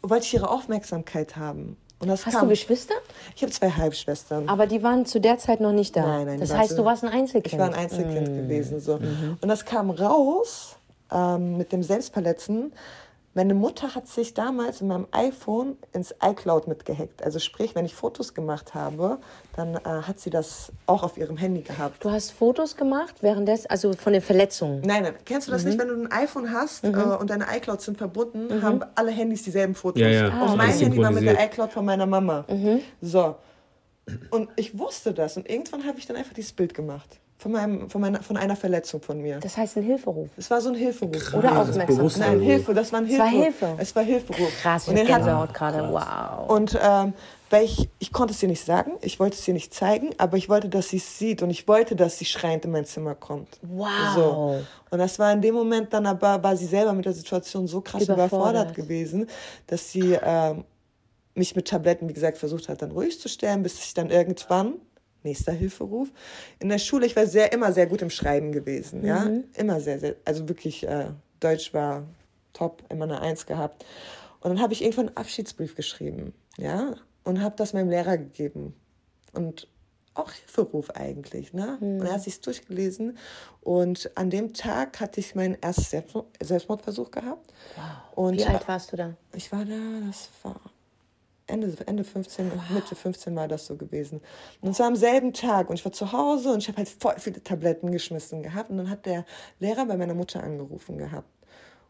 [0.02, 1.78] wollte ich ihre Aufmerksamkeit haben.
[2.00, 2.44] Und das Hast kam.
[2.44, 2.94] du Geschwister?
[3.36, 4.48] Ich habe zwei Halbschwestern.
[4.48, 6.02] Aber die waren zu der Zeit noch nicht da.
[6.06, 7.54] Nein, nein, das heißt, du warst ein Einzelkind.
[7.54, 8.36] Ich war ein Einzelkind Mm.
[8.38, 8.80] gewesen.
[8.80, 8.98] So.
[9.00, 9.38] Mhm.
[9.42, 10.78] Und das kam raus
[11.12, 12.72] ähm, mit dem Selbstverletzen.
[13.40, 17.24] Meine Mutter hat sich damals in meinem iPhone ins iCloud mitgehackt.
[17.24, 19.18] Also sprich, wenn ich Fotos gemacht habe,
[19.56, 22.04] dann äh, hat sie das auch auf ihrem Handy gehabt.
[22.04, 24.82] Du hast Fotos gemacht währenddessen, also von den Verletzungen.
[24.82, 25.70] Nein, nein, kennst du das Mhm.
[25.70, 29.44] nicht, wenn du ein iPhone hast äh, und deine iClouds sind verbunden, haben alle Handys
[29.44, 30.02] dieselben Fotos.
[30.02, 32.44] Ja, ja, und Ah, mein alles Handy war mit der iCloud von meiner Mama.
[32.50, 32.82] Mhm.
[33.02, 33.38] So.
[34.32, 37.22] Und ich wusste das und irgendwann habe ich dann einfach dieses Bild gemacht.
[37.42, 39.40] Von, meinem, von, meiner, von einer Verletzung von mir.
[39.40, 40.30] Das heißt ein Hilferuf.
[40.36, 41.34] Es war so ein Hilferuf.
[41.34, 42.18] Oder das Aufmerksamkeit.
[42.18, 43.60] Nein, Hilfe, das war ein Es war Hilferuf.
[43.60, 43.82] Hilfe.
[43.82, 44.62] Es war Hilferuf.
[44.62, 45.90] Krass, und den hat, Gänsehaut gerade.
[45.90, 46.50] Wow.
[46.50, 47.14] und ähm,
[47.50, 50.38] weil ich, ich konnte es ihr nicht sagen, ich wollte es ihr nicht zeigen, aber
[50.38, 53.16] ich wollte, dass sie es sieht und ich wollte, dass sie schreiend in mein Zimmer
[53.16, 53.58] kommt.
[53.62, 53.90] Wow.
[54.14, 54.62] So.
[54.92, 57.82] Und das war in dem Moment dann aber, war sie selber mit der Situation so
[57.82, 58.32] krass Überfordert.
[58.32, 59.28] überfordert, gewesen,
[59.66, 60.66] dass sie ähm,
[61.36, 64.74] mich mit Tabletten, wie gesagt, versucht hat, dann ruhig zu stellen, bis ich dann irgendwann,
[65.24, 66.10] nächster Hilferuf,
[66.60, 70.00] in der Schule, ich war sehr, immer sehr gut im Schreiben gewesen, ja, immer sehr,
[70.00, 72.04] sehr, also wirklich, äh, Deutsch war
[72.54, 73.86] top, immer eine Eins gehabt.
[74.42, 78.74] Und dann habe ich irgendwann einen Abschiedsbrief geschrieben, ja, und habe das meinem Lehrer gegeben.
[79.34, 79.68] Und
[80.16, 81.78] auch Hilferuf eigentlich, ne?
[81.80, 83.18] Und er hat sich durchgelesen
[83.62, 87.54] und an dem Tag hatte ich meinen ersten Selbstmord Selbstmordversuch gehabt.
[88.16, 89.16] Und Wie alt warst du da?
[89.34, 90.60] ich war da, das war
[91.50, 94.22] Ende, Ende 15, Mitte 15 war das so gewesen.
[94.62, 96.90] Und es war am selben Tag und ich war zu Hause und ich habe halt
[96.90, 98.70] voll viele Tabletten geschmissen gehabt.
[98.70, 99.26] Und dann hat der
[99.60, 101.30] Lehrer bei meiner Mutter angerufen gehabt.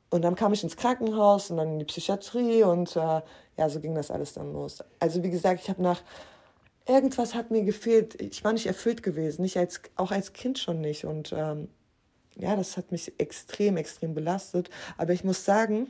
[0.09, 3.21] Und dann kam ich ins Krankenhaus und dann in die Psychiatrie und äh,
[3.57, 4.83] ja, so ging das alles dann los.
[4.99, 6.01] Also wie gesagt, ich habe nach
[6.87, 8.19] irgendwas hat mir gefehlt.
[8.19, 11.05] Ich war nicht erfüllt gewesen, nicht als, auch als Kind schon nicht.
[11.05, 11.69] Und ähm,
[12.35, 14.69] ja, das hat mich extrem, extrem belastet.
[14.97, 15.87] Aber ich muss sagen,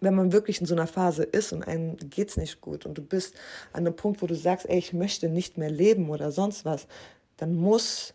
[0.00, 3.02] wenn man wirklich in so einer Phase ist und einem geht's nicht gut und du
[3.02, 3.34] bist
[3.72, 6.86] an einem Punkt, wo du sagst, ey, ich möchte nicht mehr leben oder sonst was,
[7.36, 8.14] dann muss,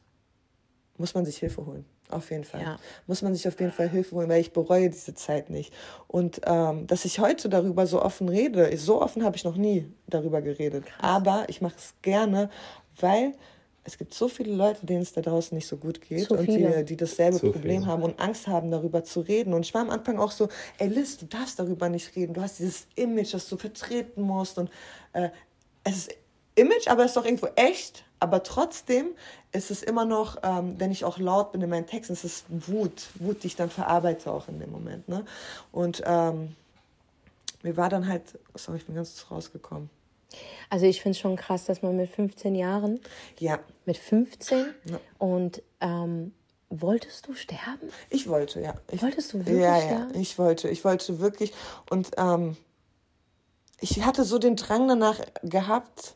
[0.98, 1.86] muss man sich Hilfe holen.
[2.10, 2.62] Auf jeden Fall.
[2.62, 2.80] Ja.
[3.06, 5.72] Muss man sich auf jeden Fall Hilfe holen, weil ich bereue diese Zeit nicht.
[6.08, 9.92] Und ähm, dass ich heute darüber so offen rede, so offen habe ich noch nie
[10.08, 10.86] darüber geredet.
[11.00, 12.50] Aber ich mache es gerne,
[13.00, 13.34] weil
[13.90, 16.48] es gibt so viele Leute, denen es da draußen nicht so gut geht So und
[16.48, 17.92] die, die dasselbe So Problem viele.
[17.92, 19.54] haben und Angst haben, darüber zu reden.
[19.54, 22.36] Und ich war am Anfang auch so, ey Liz, du darfst darüber nicht reden.
[22.36, 24.60] Du hast dieses Image, das du vertreten musst.
[24.60, 24.70] Und
[25.14, 25.30] äh,
[25.84, 26.16] es ist
[26.54, 28.04] Image, aber es ist doch irgendwo echt.
[28.20, 29.08] Aber trotzdem
[29.52, 32.46] ist es immer noch, ähm, wenn ich auch laut bin in meinen Texten, es ist
[32.50, 33.08] Wut.
[33.16, 35.10] Wut, die ich dann verarbeite auch in dem Moment.
[35.10, 35.26] Ne?
[35.72, 36.56] Und ähm,
[37.64, 38.22] mir war dann halt,
[38.54, 39.90] sorry, ich bin ganz rausgekommen.
[40.70, 43.00] Also ich finde es schon krass, dass man mit 15 Jahren,
[43.40, 44.68] Ja, mit 15
[45.18, 46.34] und ähm,
[46.70, 47.90] wolltest du sterben?
[48.10, 48.76] ich wollte, ja.
[48.92, 50.16] Ich, Wolltest du wirklich Ja, ja, sterben?
[50.20, 51.54] ich wollte, ich wollte wirklich.
[51.90, 52.58] Und ähm,
[53.80, 56.16] ich hatte so den Drang danach gehabt,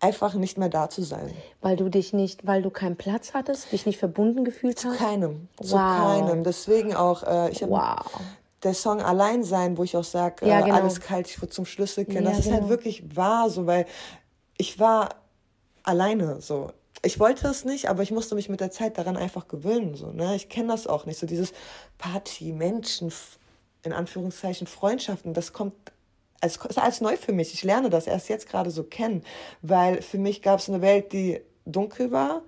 [0.00, 1.32] einfach nicht mehr da zu sein.
[1.60, 4.98] Weil du dich nicht, weil du keinen Platz hattest, dich nicht verbunden gefühlt hast?
[4.98, 5.48] Keinem.
[5.62, 5.80] Zu Wow.
[5.96, 6.44] keinem.
[6.44, 8.20] Deswegen auch, äh, ich habe Wow.
[8.64, 10.76] Der Song Allein sein, wo ich auch sage, Ja, äh, genau.
[10.76, 12.24] alles kalt, ich wurde zum Schlüssel kennen.
[12.24, 12.70] Ja, das ist halt genau.
[12.70, 13.86] wirklich wahr, so, weil
[14.56, 15.10] ich war
[15.82, 16.70] alleine, so.
[17.02, 20.10] Ich wollte es nicht, aber ich musste mich mit der Zeit daran einfach gewöhnen, so,
[20.10, 20.34] ne.
[20.34, 21.52] Ich kenne das auch nicht, so dieses
[21.98, 23.12] Party, Menschen,
[23.82, 25.74] in Anführungszeichen Freundschaften, das kommt
[26.44, 27.54] es ist alles neu für mich.
[27.54, 29.24] Ich lerne das erst jetzt gerade so kennen,
[29.62, 32.42] weil für mich gab es eine Welt, die dunkel war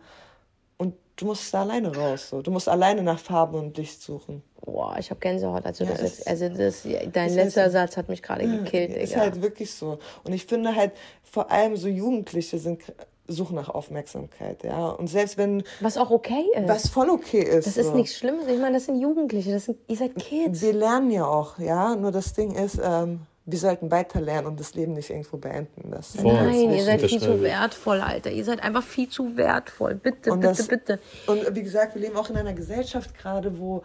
[0.77, 2.29] und du musst da alleine raus.
[2.29, 2.43] So.
[2.43, 4.43] Du musst alleine nach Farbe und Licht suchen.
[4.67, 5.64] Boah, ich habe Gänsehaut.
[5.64, 8.91] Also, das es- jetzt, also das, dein ist letzter halt- Satz hat mich gerade gekillt,
[8.95, 9.21] Ist Digga.
[9.23, 9.99] halt wirklich so.
[10.25, 10.93] Und ich finde halt,
[11.23, 12.83] vor allem so Jugendliche sind
[13.29, 14.89] suchen nach Aufmerksamkeit, ja.
[14.91, 16.69] Und selbst wenn Was auch okay ist.
[16.69, 17.67] was voll okay ist.
[17.67, 17.95] das ist so.
[17.95, 18.47] nichts Schlimmes.
[18.47, 20.62] Ich meine, das sind Jugendliche, das sind, ihr seid Kids.
[20.62, 21.97] Wir lernen ja auch, ja.
[21.97, 25.91] Nur das Ding ist, ähm, wir sollten weiterlernen und das Leben nicht irgendwo beenden.
[25.91, 26.33] Das Voll.
[26.35, 28.31] Nein, ihr Das seid viel zu wertvoll, Alter.
[28.31, 29.95] Ihr seid einfach viel zu wertvoll.
[29.97, 30.99] Bitte, Und bitte, das- bitte.
[31.27, 33.83] Und wie gesagt, wir leben auch in einer Gesellschaft gerade, wo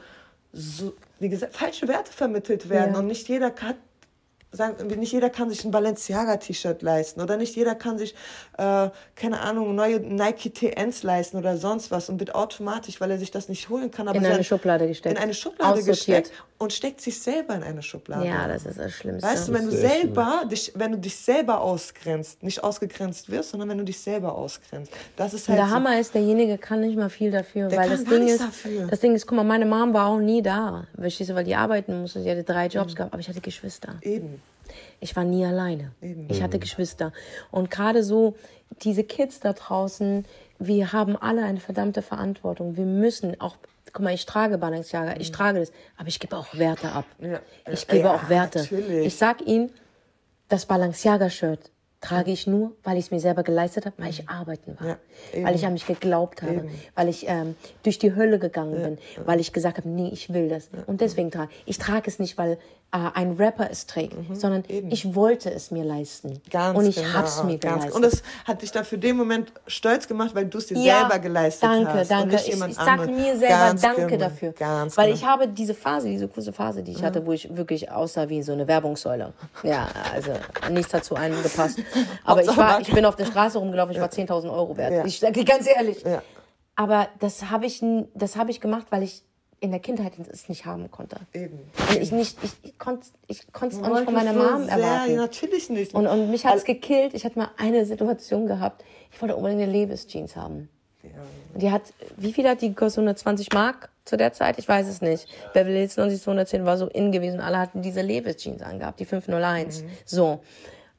[0.54, 3.00] so, wie gesagt, falsche Werte vermittelt werden Ja.
[3.00, 3.76] und nicht jeder kann,
[4.52, 8.14] sagen, wir, nicht jeder kann sich ein Balenciaga-T-Shirt leisten oder nicht jeder kann sich,
[8.58, 13.18] äh, keine Ahnung, neue Nike TNs leisten oder sonst was und wird automatisch, weil er
[13.18, 15.16] sich das nicht holen kann, aber In eine Schublade gesteckt.
[15.18, 18.26] in eine Schublade gesteckt und steckt sich selber in eine Schublade.
[18.28, 19.28] Ja, das ist das Schlimmste.
[19.28, 19.90] Weißt du, wenn du schlimm.
[19.90, 24.36] selber dich, wenn du dich selber ausgrenzt, nicht ausgegrenzt wirst, sondern wenn du dich selber
[24.36, 24.92] ausgrenzt.
[25.16, 25.74] Das ist halt der so.
[25.76, 28.42] Hammer ist, derjenige kann nicht mal viel dafür, Der weil kann das gar Ding nichts
[28.42, 28.88] ist, dafür.
[28.88, 32.22] das Ding ist, guck mal, meine Mom war auch nie da, weil die arbeiten musste,
[32.22, 32.72] sie hatte drei Mhm.
[32.72, 33.96] Jobs gehabt, aber ich hatte Geschwister.
[34.02, 34.41] Eben.
[35.02, 35.92] Ich war nie alleine.
[36.02, 36.28] Eben.
[36.30, 37.12] Ich hatte Geschwister.
[37.52, 38.36] Und gerade so,
[38.84, 40.26] diese Kids da draußen,
[40.60, 42.78] wir haben alle eine verdammte Verantwortung.
[42.78, 43.58] Wir müssen auch,
[43.92, 47.06] guck mal, ich trage Balenciaga, ich trage das, aber ich gebe auch Werte ab.
[47.18, 47.32] Mhm.
[47.32, 47.40] Ja.
[47.72, 48.60] Ich gebe Ja, auch Werte.
[48.60, 49.08] natürlich.
[49.08, 49.72] Ich sag Ihnen,
[50.50, 51.72] das Balenciaga-Shirt
[52.02, 54.88] trage ich nur, weil ich es mir selber geleistet habe, weil ich arbeiten war.
[54.88, 56.70] Ja, weil ich an mich geglaubt habe, Eben.
[56.96, 60.50] weil ich ähm, durch die Hölle gegangen bin, weil ich gesagt habe, nee, ich will
[60.50, 60.70] das.
[60.88, 61.72] Und deswegen trage ich.
[61.72, 62.58] Ich trage es nicht, weil
[62.94, 64.76] äh, ein Rapper es trägt, sondern Mhm.
[64.76, 64.92] eben.
[64.92, 66.42] ich wollte es mir leisten.
[66.50, 67.96] Ganz und ich genau, hab's mir ganz geleistet.
[67.96, 71.00] Und es hat dich dann für den Moment stolz gemacht, weil du es dir ja,
[71.02, 72.12] selber geleistet danke, hast.
[72.12, 74.52] Danke, nicht Ich, ich sage mir selber Ganz Danke genau, dafür.
[74.54, 75.18] Ganz weil genau.
[75.18, 78.42] ich habe diese Phase, diese kurze Phase, die ich hatte, wo ich wirklich aussah wie
[78.42, 79.32] so eine Werbungssäule.
[79.64, 80.32] Ja, also
[80.72, 81.80] nichts hat zu einem gepasst.
[82.24, 84.92] Aber ich, war, ich bin auf der Straße rumgelaufen, ich war 10.000 Euro wert.
[84.92, 85.06] Ja.
[85.06, 86.04] Ich sage dir ganz ehrlich.
[86.04, 86.22] Ja.
[86.76, 87.84] Aber das habe ich,
[88.14, 89.24] das habe ich gemacht, weil ich
[89.60, 91.18] in der Kindheit es nicht haben konnte.
[91.34, 91.60] Eben.
[91.90, 94.68] Und ich nicht, ich, ich konnte ich es Du auch nicht von meiner so Mom
[94.68, 95.16] erwarten.
[95.16, 95.94] Natürlich nicht.
[95.94, 97.14] Und, und mich hat es gekillt.
[97.14, 98.84] Ich hatte mal eine Situation gehabt.
[99.12, 100.70] Ich wollte unbedingt eine Levis Jeans haben.
[101.54, 101.82] Und die hat,
[102.18, 103.00] wie viel hat die gekostet?
[103.00, 104.58] 120 Mark zu der Zeit?
[104.58, 105.28] Ich weiß es nicht.
[105.54, 107.40] Beverly Hills 90210 war so in gewesen.
[107.40, 109.84] Alle hatten diese Levis Jeans angehabt, die 501.
[110.06, 110.42] So.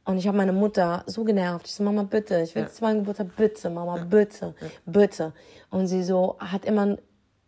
[0.04, 1.66] Und ich habe meine Mutter so genervt.
[1.66, 5.32] Ich so, Mama, bitte, ich will meinem Geburtstag, bitte, Mama, bitte, bitte.
[5.70, 6.96] Und sie so, hat immer,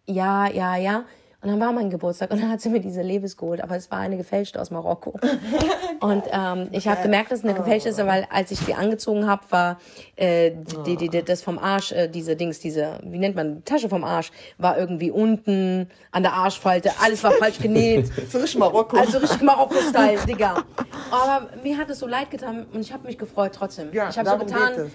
[0.06, 1.04] ja, ja, ja.
[1.44, 3.90] Und dann war mein Geburtstag und dann hat sie mir diese Levis geholt, aber es
[3.90, 5.12] war eine gefälschte aus Marokko.
[6.00, 9.26] Und ähm, ich habe gemerkt, dass es eine gefälschte ist, weil als ich die angezogen
[9.26, 9.78] habe, war
[10.16, 10.52] äh,
[10.86, 14.04] die, die, die, das vom Arsch, äh, diese Dings, diese, wie nennt man, Tasche vom
[14.04, 18.10] Arsch, war irgendwie unten an der Arschfalte, alles war falsch genäht.
[18.30, 18.96] So richtig Marokko.
[18.96, 20.64] Also richtig Marokko-Style, Digga.
[21.10, 23.92] Aber mir hat es so leid getan und ich habe mich gefreut trotzdem.
[23.92, 24.90] Ja, ich habe so getan,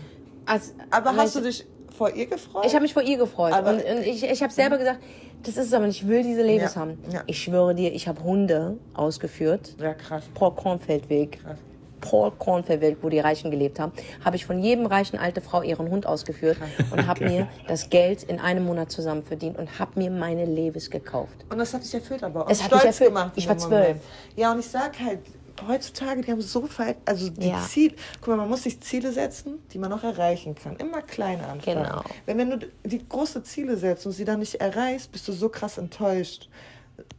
[0.47, 1.68] als, Aber hast du dich
[2.00, 2.66] vor ihr gefreut?
[2.66, 3.54] ich habe mich vor ihr gefreut.
[3.54, 5.00] Aber- und, und ich, ich habe selber gesagt,
[5.43, 6.97] das ist es aber nicht, ich will diese Levis Ja, haben.
[7.12, 7.22] ja.
[7.28, 9.76] Ich schwöre dir, ich habe Hunde ausgeführt.
[9.80, 10.24] ja, krass.
[10.34, 11.41] Paul Kornfeldweg.
[11.43, 11.58] Krass.
[12.02, 13.91] Paul Kornfeldweg, wo die Reichen gelebt haben,
[14.24, 16.58] habe ich von jedem reichen alte Frau ihren Hund ausgeführt
[16.91, 20.89] und habe mir das Geld in einem Monat zusammen verdient und habe mir meine Levis
[20.89, 21.36] gekauft.
[21.52, 22.50] Und das hat dich erfüllt aber auch.
[22.50, 23.10] Es hat mich erfüllt.
[23.10, 23.34] gemacht.
[23.36, 23.97] Ich war zwölf.
[24.38, 25.20] Ja, und ich sag halt,
[25.68, 27.62] heutzutage, die haben so viel, also die Ja.
[27.62, 30.76] Ziele, guck mal, man muss sich Ziele setzen, die man noch erreichen kann.
[30.78, 31.84] Immer klein anfangen.
[31.84, 32.03] Genau.
[32.26, 35.49] Wenn, wenn du die große Ziele setzt und sie dann nicht erreichst, bist du so
[35.49, 36.49] krass enttäuscht.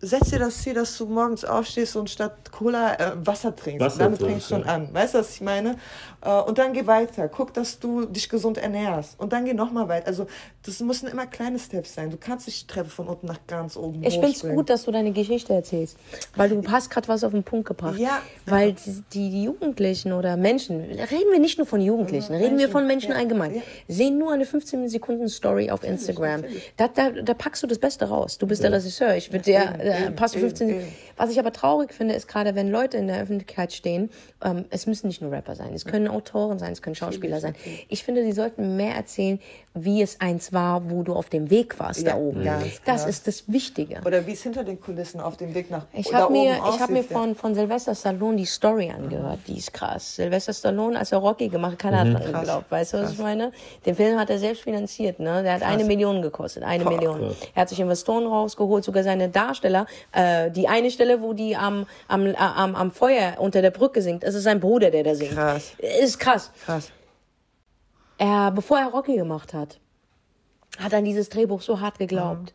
[0.00, 3.80] Setz dir das Ziel, dass du morgens aufstehst und statt Cola äh, Wasser trinkst.
[3.84, 4.92] Wasser Damit trinkst, fängst du schon an.
[4.92, 5.76] Weißt du, was ich meine?
[6.22, 7.28] Äh, und dann geh weiter.
[7.28, 9.18] Guck, dass du dich gesund ernährst.
[9.18, 10.06] Und dann geh nochmal weiter.
[10.06, 10.26] Also,
[10.64, 12.10] das müssen immer kleine Steps sein.
[12.10, 14.84] Du kannst nicht die Treppe von unten nach ganz oben Ich finde es gut, dass
[14.84, 15.96] du deine Geschichte erzählst,
[16.36, 17.98] weil du hast gerade was auf den Punkt gebracht.
[17.98, 18.20] Ja.
[18.44, 22.86] Weil die, die, Jugendlichen oder Menschen, reden wir nicht nur von Jugendlichen, reden wir von
[22.86, 23.62] Menschen ja, allgemein, ja.
[23.88, 26.44] sehen nur eine 15 Sekunden Story auf Instagram.
[26.76, 28.36] Da, da, da packst du das Beste raus.
[28.36, 29.16] Du bist der Regisseur.
[29.16, 30.92] Ich würde dir, eben, äh, passt eben, 15 eben.
[31.16, 34.10] Was ich aber traurig finde, ist gerade, wenn Leute in der Öffentlichkeit stehen,
[34.42, 37.54] ähm, es müssen nicht nur Rapper sein, es können Autoren sein, es können Schauspieler sein.
[37.88, 39.38] Ich finde, sie sollten mehr erzählen,
[39.72, 42.44] wie es eins war, wo du auf dem Weg warst Ja, da oben.
[42.84, 44.00] Das ist das Wichtige.
[44.04, 46.74] Oder wie es hinter den Kulissen auf dem Weg nach Ich da habe mir, oben
[46.74, 49.38] ich hab mir von, von Sylvester Stallone die Story angehört.
[49.46, 50.16] Die ist krass.
[50.16, 52.40] Sylvester Stallone, als er Rocky gemacht hat, hat dran Krass.
[52.40, 52.70] geglaubt.
[52.70, 53.52] Weißt du, was ich meine?
[53.86, 55.20] Den Film hat er selbst finanziert.
[55.20, 55.42] Ne?
[55.44, 56.64] Der hat eine Million gekostet.
[56.64, 57.34] Eine Million.
[57.54, 59.86] Er hat sich Investoren rausgeholt, sogar seine Darsteller.
[60.12, 64.02] Äh, die eine Stelle, wo die am, am, äh, am, am Feuer unter der Brücke
[64.02, 65.32] singt, das ist sein Bruder, der da singt.
[65.32, 65.72] Krass.
[66.00, 66.50] Ist krass.
[66.64, 66.90] Krass.
[68.18, 69.80] Er, bevor er Rocky gemacht hat,
[70.78, 72.54] hat er an dieses Drehbuch so hart geglaubt.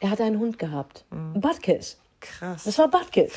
[0.00, 1.04] Er hatte einen Hund gehabt.
[1.34, 1.98] Butkiss.
[2.20, 2.64] Krass.
[2.64, 3.32] Das war Butkiss.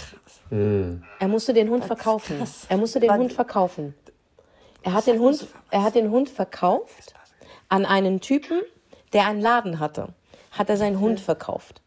[1.20, 2.38] Er musste den Hund verkaufen.
[2.38, 2.66] krass.
[2.70, 3.94] Er musste den Hund verkaufen.
[4.84, 7.14] Er hat den Hund, er hat den Hund verkauft
[7.70, 8.62] an einen Typen,
[9.14, 10.10] der einen Laden hatte.
[10.52, 11.82] Hat er seinen Hund verkauft.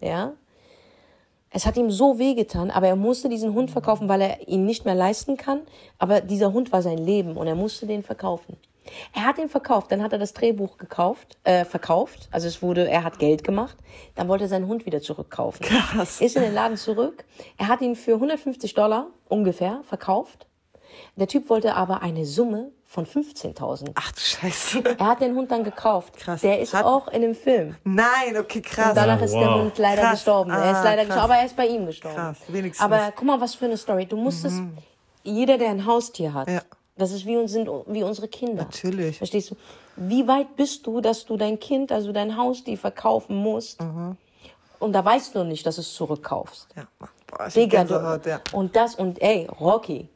[0.00, 0.32] Ja?
[1.50, 4.84] Es hat ihm so wehgetan, aber er musste diesen Hund verkaufen, weil er ihn nicht
[4.84, 5.60] mehr leisten kann.
[5.98, 8.56] Aber dieser Hund war sein Leben und er musste den verkaufen.
[9.14, 12.28] Er hat ihn verkauft, dann hat er das Drehbuch gekauft, äh, verkauft.
[12.30, 13.76] Also es wurde, er hat Geld gemacht.
[14.14, 15.64] Dann wollte er seinen Hund wieder zurückkaufen.
[15.66, 16.20] Krass.
[16.20, 17.24] Ist in den Laden zurück.
[17.58, 20.46] Er hat ihn für 150 Dollar ungefähr verkauft.
[21.16, 23.90] Der Typ wollte aber eine Summe von 15.000.
[23.94, 24.82] Ach du Scheiße.
[24.98, 26.16] Er hat den Hund dann gekauft.
[26.18, 26.40] Krass.
[26.42, 27.76] Der ist Hat- auch in dem Film.
[27.84, 28.90] Nein, okay, krass.
[28.90, 29.60] Und danach Ah, ist der wow.
[29.62, 30.10] Hund leider Krass.
[30.12, 30.50] gestorben.
[30.50, 31.06] er ist Ah, leider krass.
[31.06, 32.16] gestorben, aber er ist bei ihm gestorben.
[32.16, 32.84] Krass, wenigstens.
[32.84, 34.06] Aber guck mal, was für eine Story.
[34.06, 34.60] Du musstest,
[35.24, 36.60] jeder, der ein Haustier hat, Ja.
[36.96, 38.64] das ist wie, uns- sind wie unsere Kinder.
[38.64, 39.18] Natürlich.
[39.18, 39.56] Verstehst du?
[39.96, 43.78] Wie weit bist du, dass du dein Kind, also dein Haustier verkaufen musst?
[44.78, 46.68] Und da weißt du nicht, dass du es zurückkaufst.
[46.76, 46.86] Ja.
[47.26, 48.40] Boah, ich Digga, du, ja.
[48.52, 50.08] und das und ey, Rocky.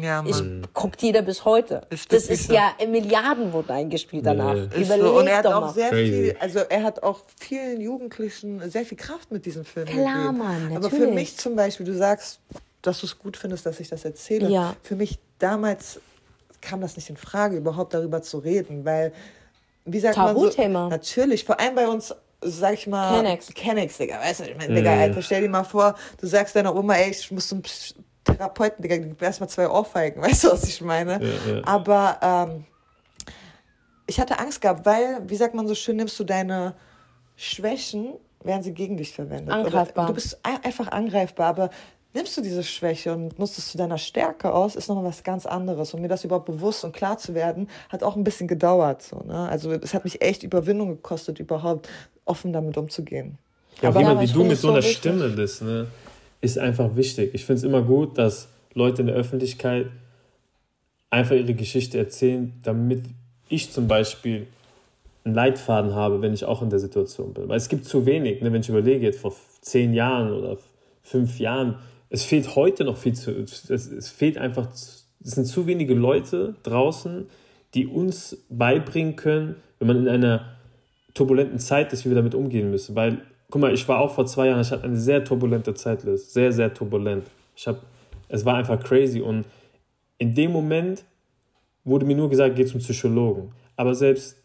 [0.00, 0.62] Ja, Mann.
[0.62, 1.82] Ist, guckt jeder bis heute.
[1.90, 2.54] Ist das wirklich ist so.
[2.54, 4.54] ja in Milliarden wurden eingespielt danach.
[4.54, 5.18] Ist Überleg so.
[5.18, 5.72] Und er hat doch auch mal.
[5.72, 6.12] sehr Crazy.
[6.12, 10.38] viel, also er hat auch vielen Jugendlichen sehr viel Kraft mit diesem Film Klar, gegeben.
[10.38, 11.14] Mann, Aber für natürlich.
[11.14, 12.40] mich zum Beispiel, du sagst,
[12.82, 14.48] dass du es gut findest, dass ich das erzähle.
[14.48, 14.74] Ja.
[14.82, 16.00] Für mich damals
[16.60, 19.12] kam das nicht in Frage, überhaupt darüber zu reden, weil,
[19.84, 20.50] wie sagt man so,
[20.88, 23.48] natürlich, vor allem bei uns, sag ich mal, Kennex.
[23.54, 26.74] Kennex, Digga, weißt du, ich meine, Digga, Alter, stell dir mal vor, du sagst deiner
[26.74, 27.62] Oma, ey, ich muss zum
[28.24, 31.20] Therapeuten, Digga, gib erstmal zwei Ohrfeigen, weißt du, was ich meine?
[31.22, 31.60] Ja, ja.
[31.64, 32.64] Aber ähm,
[34.06, 36.74] ich hatte Angst gehabt, weil, wie sagt man so schön, nimmst du deine
[37.36, 39.50] Schwächen, werden sie gegen dich verwendet.
[39.54, 40.04] Angreifbar.
[40.04, 41.70] Oder du bist ein- einfach angreifbar, aber
[42.12, 45.46] nimmst du diese Schwäche und nutzt es zu deiner Stärke aus, ist nochmal was ganz
[45.46, 45.94] anderes.
[45.94, 49.02] Und mir das überhaupt bewusst und klar zu werden, hat auch ein bisschen gedauert.
[49.02, 49.48] So, ne?
[49.48, 51.88] Also es hat mich echt Überwindung gekostet, überhaupt
[52.26, 53.38] offen damit umzugehen.
[53.80, 54.82] Ja, Aber- jemand aber wie du mit so so einer.
[54.82, 55.86] Stimme bist, ne,
[56.44, 57.30] ist einfach wichtig.
[57.34, 59.16] Ich finde es immer gut, dass Leute in der
[65.24, 67.48] einen Leitfaden habe, wenn ich auch in der Situation bin.
[67.48, 70.58] Weil es gibt zu wenig, ne, wenn ich überlege, jetzt vor zehn Jahren oder
[71.02, 71.76] fünf Jahren,
[72.10, 76.56] es fehlt heute noch viel zu, es, es fehlt einfach, es sind zu wenige Leute
[76.62, 77.26] draußen,
[77.74, 80.56] die uns beibringen können, wenn man in einer
[81.14, 82.94] turbulenten Zeit ist, wie wir damit umgehen müssen.
[82.94, 83.22] Weil,
[83.54, 86.50] guck mal, ich war auch vor zwei Jahren, ich hatte eine sehr turbulente Zeit, sehr,
[86.50, 87.24] sehr turbulent.
[87.54, 87.78] Ich habe,
[88.26, 89.44] es war einfach crazy und
[90.18, 91.04] in dem Moment
[91.84, 93.52] wurde mir nur gesagt, geh zum Psychologen.
[93.76, 94.42] Aber selbst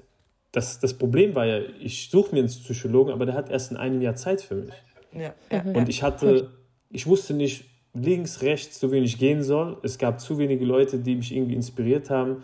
[0.51, 3.77] das, das Problem war ja, ich suche mir einen Psychologen, aber der hat erst in
[3.77, 4.73] einem Jahr Zeit für mich.
[5.11, 5.33] Ja.
[5.63, 5.75] Mhm.
[5.75, 6.51] Und ich hatte,
[6.91, 9.77] ich wusste nicht links, rechts, so wenig gehen soll.
[9.81, 12.43] Es gab zu wenige Leute, die mich irgendwie inspiriert haben.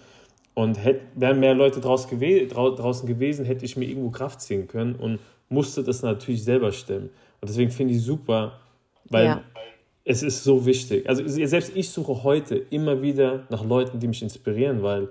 [0.55, 4.95] Und hätt, wären mehr Leute draus draußen gewesen, hätte ich mir irgendwo Kraft ziehen können
[4.95, 5.19] und
[5.55, 7.09] musste das natürlich selber stemmen.
[7.41, 8.59] Und deswegen finde ich super,
[9.09, 9.41] weil ja.
[10.03, 11.07] es ist so wichtig.
[11.09, 15.09] Also selbst ich suche heute immer wieder nach Leuten, die mich inspirieren, weil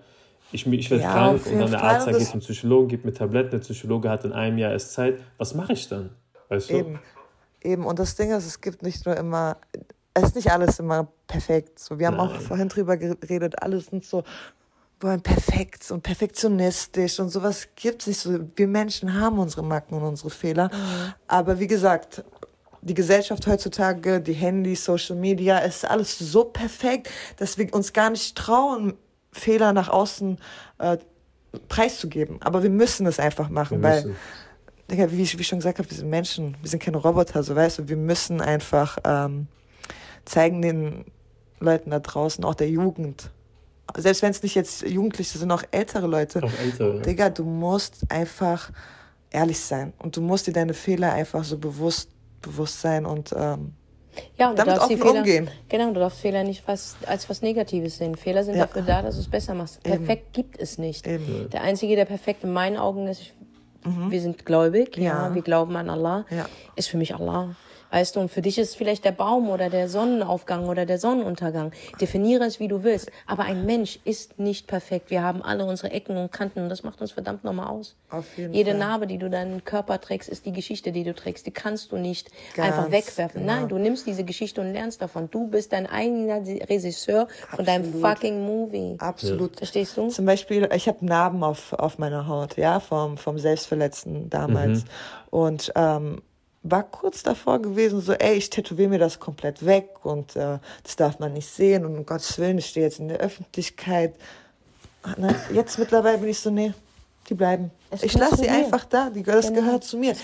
[0.53, 3.13] ich, ich werde ja, krank und dann der Arzt sagt, geht zum Psychologen, gibt mir
[3.13, 5.19] Tabletten, der Psychologe hat in einem Jahr erst Zeit.
[5.39, 6.11] Was mache ich dann?
[6.49, 6.75] Weißt du?
[6.75, 7.01] Eben.
[7.63, 7.87] Eben.
[7.87, 9.57] Und das Ding ist, es gibt nicht nur immer,
[10.13, 11.79] es ist nicht alles immer perfekt.
[11.79, 12.29] So, wir haben Nein.
[12.29, 14.23] auch vorhin drüber geredet, alles sind so
[15.05, 18.41] wollen perfekt und perfektionistisch und sowas gibt es nicht so.
[18.57, 20.69] Wir Menschen haben unsere Macken und unsere Fehler.
[20.73, 21.15] Mhm.
[21.29, 22.25] Aber wie gesagt,
[22.81, 28.11] die Gesellschaft heutzutage, die Handys, Social Media, ist alles so perfekt, dass wir uns gar
[28.11, 28.95] nicht trauen,
[29.33, 30.39] Fehler nach außen
[30.79, 30.99] äh,
[31.69, 32.41] preiszugeben.
[32.43, 34.15] Aber wir müssen es einfach machen, weil,
[34.91, 37.55] Digga, wie, wie ich schon gesagt habe, wir sind Menschen, wir sind keine Roboter, so
[37.55, 39.49] weißt du, wir müssen einfach ähm,
[40.25, 41.05] zeigen den
[41.61, 43.31] Leuten da draußen, auch der Jugend,
[43.97, 46.43] selbst wenn es nicht jetzt Jugendliche sind, auch ältere Leute.
[46.43, 47.01] Auch ältere.
[47.03, 48.71] Digga, du musst einfach
[49.31, 53.73] ehrlich sein und du musst dir deine Fehler einfach so bewusst, bewusst sein und ähm,
[54.39, 55.51] ja, und damit offen Fehler, umgehen.
[55.69, 58.15] Genau, du darfst Fehler nicht was, als was Negatives sehen.
[58.15, 58.67] Fehler sind ja.
[58.67, 59.83] dafür da, dass du es besser machst.
[59.83, 60.33] Perfekt Eben.
[60.33, 61.07] gibt es nicht.
[61.07, 61.51] Eben.
[61.51, 63.33] Der Einzige, der perfekt in meinen Augen ist,
[63.85, 64.11] mhm.
[64.11, 65.29] wir sind gläubig, ja.
[65.29, 65.35] ja.
[65.35, 66.47] wir glauben an Allah, ja.
[66.77, 67.57] ist für mich Allah.
[67.95, 71.71] Weißt du, und für dich ist vielleicht der Baum oder der Sonnenaufgang oder der Sonnenuntergang.
[72.01, 73.09] Definiere es, wie du willst.
[73.25, 75.11] Aber ein Mensch ist nicht perfekt.
[75.11, 77.95] Wir haben alle unsere Ecken und Kanten und das macht uns verdammt nochmal aus.
[78.11, 78.81] Auf jeden Jede Fall.
[78.81, 81.47] Narbe, die du deinen Körper trägst, ist die Geschichte, die du trägst.
[81.47, 83.43] Die kannst du nicht Ganz einfach wegwerfen.
[83.43, 83.53] Genau.
[83.61, 85.31] Nein, du nimmst diese Geschichte und lernst davon.
[85.31, 87.55] Du bist dein eigener Regisseur Absolut.
[87.55, 88.97] von deinem fucking Movie.
[88.99, 89.59] Absolut.
[89.59, 90.09] Verstehst du?
[90.09, 94.83] Zum Beispiel, ich habe Narben auf, auf meiner Haut, ja, vom, vom Selbstverletzten damals.
[94.83, 94.89] Mhm.
[95.31, 96.23] Und ähm,
[96.65, 100.97] war kurz davor gewesen, so, ey, ich tätowiere mir das komplett weg und äh, das
[100.97, 104.15] darf man nicht sehen und um Gottes Willen, ich stehe jetzt in der Öffentlichkeit.
[105.19, 106.73] Na, jetzt mittlerweile bin ich so, nee,
[107.29, 107.71] die bleiben.
[107.91, 109.61] Es ich lasse sie einfach da, die, das genau.
[109.61, 110.17] gehört zu mir.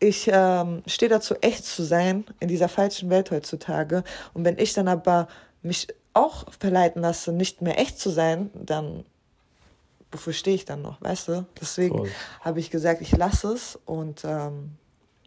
[0.00, 4.04] Ich ähm, stehe dazu, echt zu sein in dieser falschen Welt heutzutage.
[4.34, 5.28] Und wenn ich dann aber
[5.62, 9.04] mich auch verleiten lasse, nicht mehr echt zu sein, dann
[10.12, 11.46] wofür stehe ich dann noch, weißt du?
[11.60, 12.08] Deswegen
[12.40, 14.72] habe ich gesagt, ich lasse es und ähm,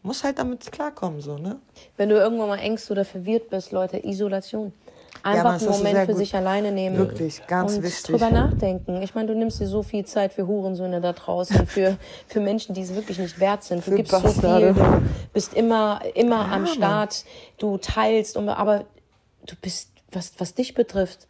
[0.04, 1.60] muss halt damit klarkommen, so, ne?
[1.98, 4.74] Wenn du irgendwann mal ängst oder verwirrt bist, Leute, Isolation.
[5.24, 6.18] Einfach ja, einen Moment für gut.
[6.18, 6.98] sich alleine nehmen.
[6.98, 8.06] Wirklich, ganz und wichtig.
[8.06, 9.04] drüber nachdenken.
[9.04, 11.98] Ich meine, du nimmst dir so viel Zeit für Hurensöhne da draußen, für,
[12.28, 13.86] für Menschen, die es wirklich nicht wert sind.
[13.86, 14.74] Du für gibst Bastarde.
[14.74, 15.02] so viel, du
[15.34, 17.26] bist immer, immer ja, am Start,
[17.60, 18.86] du teilst, aber
[19.46, 21.28] du bist, was, was dich betrifft,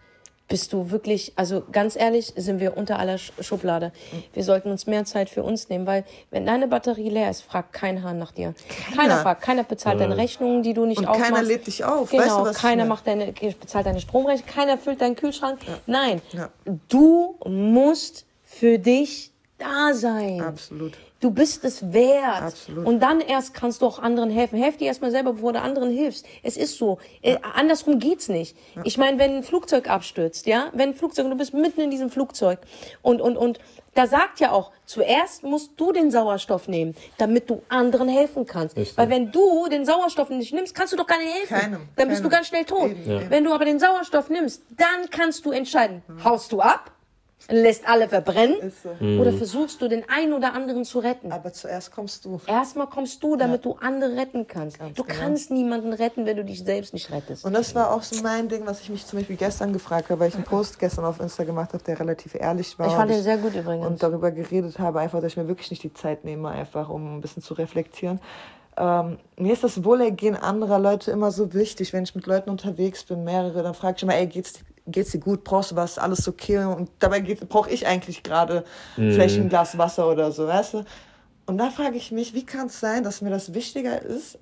[0.51, 3.93] bist du wirklich, also ganz ehrlich, sind wir unter aller Schublade.
[4.33, 7.71] Wir sollten uns mehr Zeit für uns nehmen, weil wenn deine Batterie leer ist, fragt
[7.71, 8.53] kein Hahn nach dir.
[8.67, 10.07] Keiner, keiner fragt, keiner bezahlt ja.
[10.07, 11.31] deine Rechnungen, die du nicht Und aufmachst.
[11.31, 12.11] keiner lädt dich auf.
[12.11, 15.59] Genau, weißt du, keiner macht deine, bezahlt deine Stromrechnung, keiner füllt deinen Kühlschrank.
[15.65, 15.77] Ja.
[15.87, 16.49] Nein, ja.
[16.89, 19.30] du musst für dich
[19.61, 20.41] da sein.
[20.41, 20.93] Absolut.
[21.21, 22.41] Du bist es wert.
[22.41, 22.85] Absolut.
[22.85, 24.57] Und dann erst kannst du auch anderen helfen.
[24.57, 26.25] Helf dir erstmal selber, bevor du anderen hilfst.
[26.41, 26.97] Es ist so.
[27.21, 27.37] Äh, ja.
[27.37, 28.57] Äh, andersrum geht's nicht.
[28.75, 28.81] Ja.
[28.85, 32.09] Ich meine, wenn ein Flugzeug abstürzt, ja, wenn ein Flugzeug, du bist mitten in diesem
[32.09, 32.59] Flugzeug
[33.03, 33.59] und, und, und
[33.93, 38.75] da sagt ja auch, zuerst musst du den Sauerstoff nehmen, damit du anderen helfen kannst.
[38.75, 38.97] Richtig.
[38.97, 41.53] Weil wenn du den Sauerstoff nicht nimmst, kannst du doch gar nicht helfen.
[41.53, 42.29] Keinem, dann bist keinem.
[42.31, 42.91] du ganz schnell tot.
[43.05, 43.29] Ja.
[43.29, 46.23] Wenn du aber den Sauerstoff nimmst, dann kannst du entscheiden, mhm.
[46.23, 46.91] haust du ab
[47.49, 48.89] lässt alle verbrennen so.
[48.99, 49.19] Mhm.
[49.19, 51.31] oder versuchst du den einen oder anderen zu retten.
[51.31, 52.39] Aber zuerst kommst du.
[52.47, 53.71] Erstmal kommst du, damit ja.
[53.71, 54.79] du andere retten kannst.
[54.79, 55.19] Ganz du genau.
[55.19, 57.45] kannst niemanden retten, wenn du dich selbst nicht rettest.
[57.45, 60.19] Und das war auch so mein Ding, was ich mich zum Beispiel gestern gefragt habe,
[60.19, 62.87] weil ich einen Post gestern auf Insta gemacht habe, der relativ ehrlich war.
[62.87, 63.85] Ich fand den sehr gut übrigens.
[63.85, 67.17] Und darüber geredet habe, einfach, dass ich mir wirklich nicht die Zeit nehme, einfach um
[67.17, 68.19] ein bisschen zu reflektieren.
[68.77, 71.91] Ähm, mir ist das Wohlergehen anderer Leute immer so wichtig.
[71.93, 74.53] Wenn ich mit Leuten unterwegs bin, mehrere, dann frage ich immer, ey, geht's
[74.87, 78.65] geht's dir gut, brauchst du was, alles okay und dabei brauche ich eigentlich gerade
[78.97, 79.13] mhm.
[79.13, 80.85] vielleicht ein Glas Wasser oder so, weißt du?
[81.45, 84.39] Und da frage ich mich, wie kann es sein, dass mir das wichtiger ist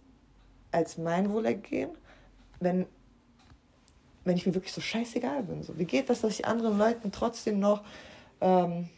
[0.72, 1.90] als mein Wohlergehen,
[2.60, 2.86] wenn,
[4.26, 5.64] wenn ich mir wirklich so scheißegal bin?
[5.64, 7.82] So, wie geht das, dass ich anderen Leuten trotzdem noch
[8.42, 8.90] ähm,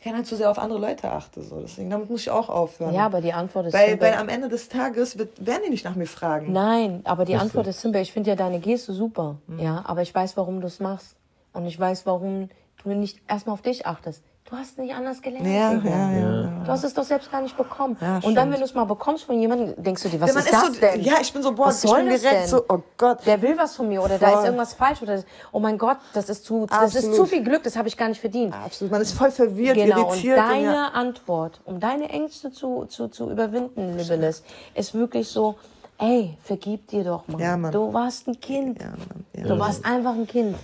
[0.00, 1.42] gerne zu sehr auf andere Leute achte.
[1.42, 1.60] So.
[1.60, 2.94] Deswegen, damit muss ich auch aufhören.
[2.94, 4.08] Ja, aber die Antwort ist weil, simpel.
[4.08, 6.52] weil am Ende des Tages wird, werden die nicht nach mir fragen.
[6.52, 7.48] Nein, aber die Richtig.
[7.48, 8.00] Antwort ist simpel.
[8.02, 9.36] Ich finde ja deine Geste super.
[9.58, 11.16] Ja, aber ich weiß, warum du es machst.
[11.52, 12.48] Und ich weiß, warum
[12.82, 14.22] du nicht erstmal auf dich achtest.
[14.48, 15.46] Du hast nicht anders gelernt.
[15.46, 15.90] Ja, Digga.
[15.90, 16.42] ja, ja.
[16.64, 17.96] Du hast es doch selbst gar nicht bekommen.
[18.00, 20.40] Ja, und dann, wenn du es mal bekommst von jemandem, denkst du dir, was Ja,
[20.40, 21.00] ist ist das so, denn?
[21.02, 22.48] ja, ich bin so, boah, Was ich soll bin direkt denn?
[22.48, 23.24] so, oh Gott.
[23.26, 24.38] Der will was von mir oder da Voll.
[24.40, 25.22] ist irgendwas falsch oder
[25.52, 28.08] oh mein Gott, das ist zu, das ist zu viel Glück, das habe ich gar
[28.08, 28.52] nicht verdient.
[28.52, 30.38] Absolut, man ist voll verwirrt, Genau, und irritiert.
[30.38, 30.86] deine ja.
[30.94, 34.42] Antwort, um deine Ängste zu, zu, zu überwinden, Libeles,
[34.74, 35.56] ist wirklich so,
[35.98, 37.40] ey, vergib dir doch, Mann.
[37.40, 37.70] Ja, Mann.
[37.70, 38.80] Du warst ein Kind.
[38.80, 39.44] Ja, Mann, ja.
[39.46, 40.56] Du warst einfach ein Kind.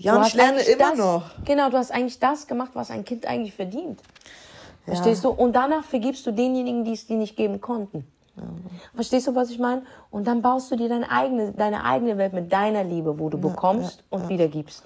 [0.00, 1.30] Ja, und ich lerne immer das, noch.
[1.44, 4.00] Genau, du hast eigentlich das gemacht, was ein Kind eigentlich verdient.
[4.86, 5.30] Verstehst du?
[5.30, 8.06] Und danach vergibst du denjenigen, die es dir nicht geben konnten.
[8.94, 9.82] Verstehst du, was ich meine?
[10.10, 13.38] Und dann baust du dir deine eigene, deine eigene Welt mit deiner Liebe, wo du
[13.38, 14.84] bekommst und wiedergibst.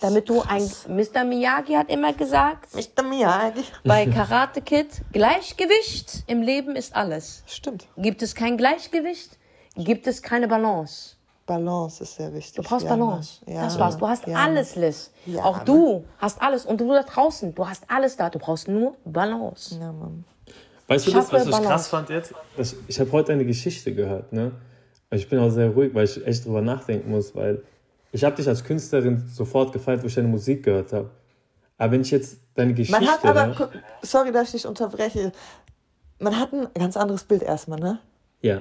[0.00, 1.24] Damit du ein, Mr.
[1.24, 3.02] Miyagi hat immer gesagt, Mr.
[3.04, 3.62] Miyagi.
[3.84, 7.42] bei Karate Kid, Gleichgewicht im Leben ist alles.
[7.46, 7.86] Stimmt.
[7.96, 9.38] Gibt es kein Gleichgewicht,
[9.76, 11.17] gibt es keine Balance.
[11.48, 12.54] Balance ist sehr wichtig.
[12.54, 13.40] Du brauchst ja, Balance.
[13.44, 13.56] Mann.
[13.56, 13.96] Ja, das war's.
[13.96, 15.10] Du hast ja, alles, Liz.
[15.26, 15.66] Ja, Auch Mann.
[15.66, 16.66] du hast alles.
[16.66, 18.30] Und du da draußen, du hast alles da.
[18.30, 19.76] Du brauchst nur Balance.
[19.80, 20.24] Ja, Mann.
[20.86, 21.68] Weißt du, das, was ich Balance.
[21.68, 22.34] krass fand jetzt?
[22.56, 24.52] Das, ich habe heute eine Geschichte gehört, ne?
[25.10, 27.62] Ich bin auch sehr ruhig, weil ich echt drüber nachdenken muss, weil
[28.12, 31.10] ich habe dich als Künstlerin sofort gefeiert, wo ich deine Musik gehört habe.
[31.78, 33.70] Aber wenn ich jetzt deine Geschichte Man hat aber, guck,
[34.02, 35.32] sorry, dass ich dich unterbreche.
[36.18, 38.00] Man hat ein ganz anderes Bild erstmal, ne?
[38.42, 38.60] ja,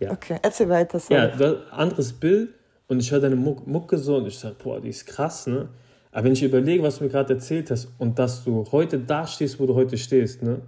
[0.00, 0.98] ja, Okay, erzähl weiter.
[0.98, 1.20] Sorry.
[1.20, 2.50] ja, ein anderes Bild
[2.88, 5.68] und ich höre deine Muck, Mucke so und ich sage, boah, die ist krass, ne?
[6.12, 9.26] Aber wenn ich überlege, was du mir gerade erzählt hast und dass du heute da
[9.26, 10.60] stehst, wo du heute stehst, ne,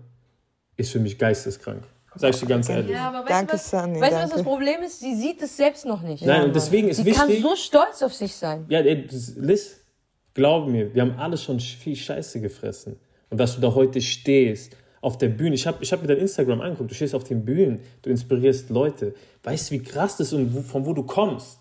[0.76, 1.84] ist für mich geisteskrank.
[2.16, 2.96] Sag ich dir ganz ehrlich.
[2.96, 5.00] aber weißt Danke, du, was, Sunny, weißt du, was das Problem ist?
[5.00, 6.24] Sie sieht es selbst noch nicht.
[6.24, 7.44] Nein, und deswegen ist Sie kann wichtig.
[7.44, 8.64] so stolz auf sich sein.
[8.68, 9.82] Ja, ey, das, Liz,
[10.34, 12.98] glaub mir, wir haben alle schon viel Scheiße gefressen.
[13.28, 15.54] Und dass du da heute stehst, auf der Bühne.
[15.54, 18.70] Ich habe ich hab mir dein Instagram angeguckt, du stehst auf den Bühnen, du inspirierst
[18.70, 19.14] Leute.
[19.42, 21.60] Weißt du, wie krass das ist und wo, von wo du kommst?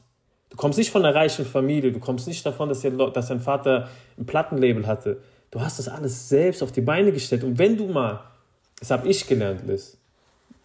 [0.50, 3.40] Du kommst nicht von einer reichen Familie, du kommst nicht davon, dass, ihr, dass dein
[3.40, 5.22] Vater ein Plattenlabel hatte.
[5.52, 7.44] Du hast das alles selbst auf die Beine gestellt.
[7.44, 8.22] Und wenn du mal,
[8.80, 9.98] das habe ich gelernt, Liz,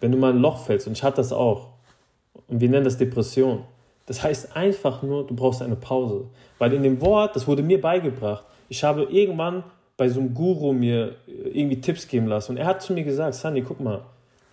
[0.00, 1.68] wenn du mal in ein Loch fällst, und ich hatte das auch,
[2.48, 3.64] und wir nennen das Depression.
[4.06, 6.26] Das heißt einfach nur, du brauchst eine Pause.
[6.58, 9.64] Weil in dem Wort, das wurde mir beigebracht, ich habe irgendwann
[10.00, 12.52] bei so einem Guru mir irgendwie Tipps geben lassen.
[12.52, 14.00] Und er hat zu mir gesagt, Sandy, guck mal,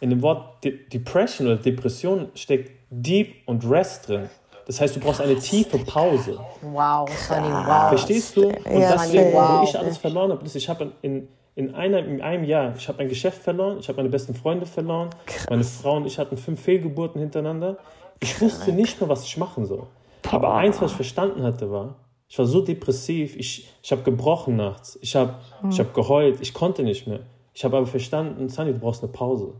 [0.01, 4.29] in dem Wort De Depression oder Depression steckt Deep und Rest drin.
[4.65, 6.37] Das heißt, du brauchst eine tiefe Pause.
[6.61, 7.87] Wow, Sunny, wow.
[7.87, 8.49] Verstehst du?
[8.49, 9.61] Und Ja, deswegen, wow.
[9.61, 12.85] wo ich alles verloren habe, ist, ich habe in, in, einer, in einem Jahr, ich
[12.89, 15.11] habe mein Geschäft verloren, ich habe meine besten Freunde verloren,
[15.49, 17.77] meine Frau und ich hatten fünf Fehlgeburten hintereinander.
[18.19, 19.83] Ich wusste nicht mehr, was ich machen soll.
[20.29, 21.95] Aber eins, was ich verstanden hatte, war,
[22.27, 25.35] ich war so depressiv, ich, ich habe gebrochen nachts, ich habe
[25.69, 27.21] ich hab geheult, ich konnte nicht mehr.
[27.53, 29.53] Ich habe aber verstanden, Sunny, du brauchst eine Pause.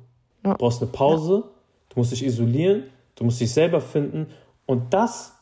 [0.43, 1.45] Du brauchst eine Pause,
[1.89, 2.83] du musst dich isolieren,
[3.15, 4.27] du musst dich selber finden.
[4.65, 5.33] Und das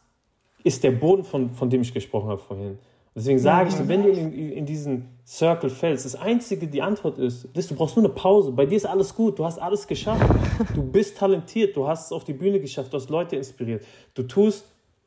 [0.63, 2.79] ist der Boden, von, von dem ich gesprochen habe vorhin.
[3.15, 7.47] Deswegen sage ich wenn du in, in diesen Circle fällst, das Einzige, die Antwort ist,
[7.53, 8.51] Liz, du brauchst nur eine Pause.
[8.51, 10.23] Bei dir ist alles gut, du hast alles geschafft.
[10.75, 13.85] Du bist talentiert, du hast es auf die Bühne geschafft, du hast Leute inspiriert.
[14.13, 14.65] Du tust,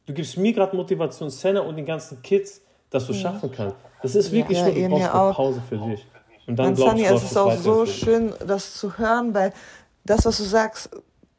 [0.08, 3.76] du gibst mir gerade Motivation, Senna und den ganzen Kids, dass du es schaffen kannst.
[4.02, 5.34] Das ist wirklich Ja, nur, du brauchst eine.
[5.34, 6.06] Pause für dich.
[6.46, 9.52] Und dann glaube Sunny, ich, es ist auch so schön, das zu hören, weil
[10.04, 10.90] das, was du sagst,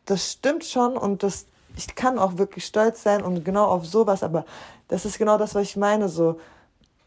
[0.05, 4.21] das stimmt schon und das, ich kann auch wirklich stolz sein und genau auf sowas,
[4.23, 4.45] aber
[4.87, 6.39] das ist genau das, was ich meine, so,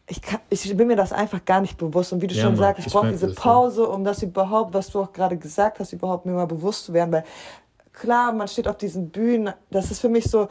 [0.09, 2.57] ich, kann, ich bin mir das einfach gar nicht bewusst und wie du Ja, schon
[2.57, 3.29] Mann, sagst, ich brauche diese.
[3.35, 6.93] Pause, um das überhaupt, was du auch gerade gesagt hast, überhaupt mir mal bewusst zu
[6.93, 7.25] werden, weil
[7.93, 10.49] klar, man steht auf diesen Bühnen, das ist für mich so,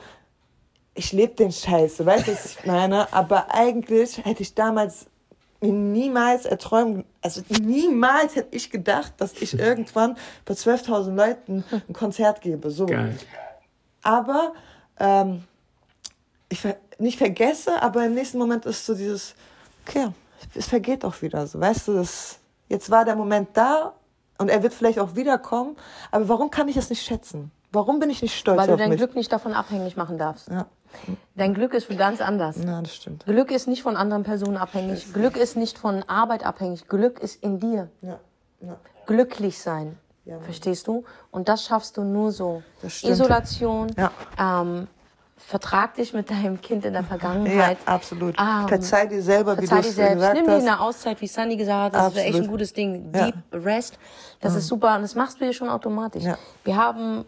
[0.94, 5.08] ich lebe den Scheiß, du weißt, was ich meine, aber eigentlich hätte ich damals
[5.62, 11.94] mir niemals erträumen, also niemals hätte ich gedacht, dass ich irgendwann bei 12.000 Leuten ein
[11.94, 12.88] Konzert gebe, so.
[12.88, 13.18] Geil.
[14.04, 14.54] Aber
[15.00, 15.44] ähm,
[16.50, 19.34] ich ver nicht vergesse, aber im nächsten Moment ist so dieses,
[19.88, 20.10] okay,
[20.54, 22.38] es vergeht auch wieder, so, weißt du, das,
[22.70, 23.94] jetzt war der Moment da
[24.38, 25.78] und er wird vielleicht auch wiederkommen,
[26.12, 27.52] aber warum kann ich es nicht schätzen?
[27.72, 28.98] Warum bin ich nicht stolz Weil du auf dein mich?
[28.98, 30.50] Glück nicht davon abhängig machen darfst.
[30.50, 30.68] Ja,
[31.36, 32.58] Dein Glück ist ganz anders.
[32.64, 33.26] ja, das stimmt.
[33.26, 35.14] Glück ist nicht von anderen Personen abhängig.
[35.14, 36.88] Glück ist nicht von Arbeit abhängig.
[36.88, 37.89] Glück ist in dir.
[38.02, 38.20] Ja,
[38.62, 38.78] ja.
[39.06, 39.98] Glücklich sein.
[40.26, 40.39] Ja.
[40.39, 41.04] Verstehst du?
[41.32, 42.62] Und das schaffst du nur so.
[42.82, 43.14] Das stimmt.
[43.14, 43.92] Isolation.
[43.98, 44.12] Ja.
[44.38, 44.88] Ähm,
[45.38, 47.78] vertrag dich mit deinem Kind in der Ja, Vergangenheit.
[47.86, 48.36] absolut.
[48.39, 50.62] Ähm, Verzeih dir selber, wie du Verzeih es gesagt Nimm dir hast.
[50.62, 52.06] eine Auszeit, wie Sunny gesagt hat.
[52.06, 52.48] Das wäre echt Absolut.
[52.48, 53.12] ein gutes Ding.
[53.16, 53.26] Ja.
[53.26, 53.98] Deep Rest.
[54.42, 54.96] Das ist super.
[54.96, 56.24] Und das machst du dir schon automatisch.
[56.24, 56.38] Ja.
[56.64, 57.26] Wir haben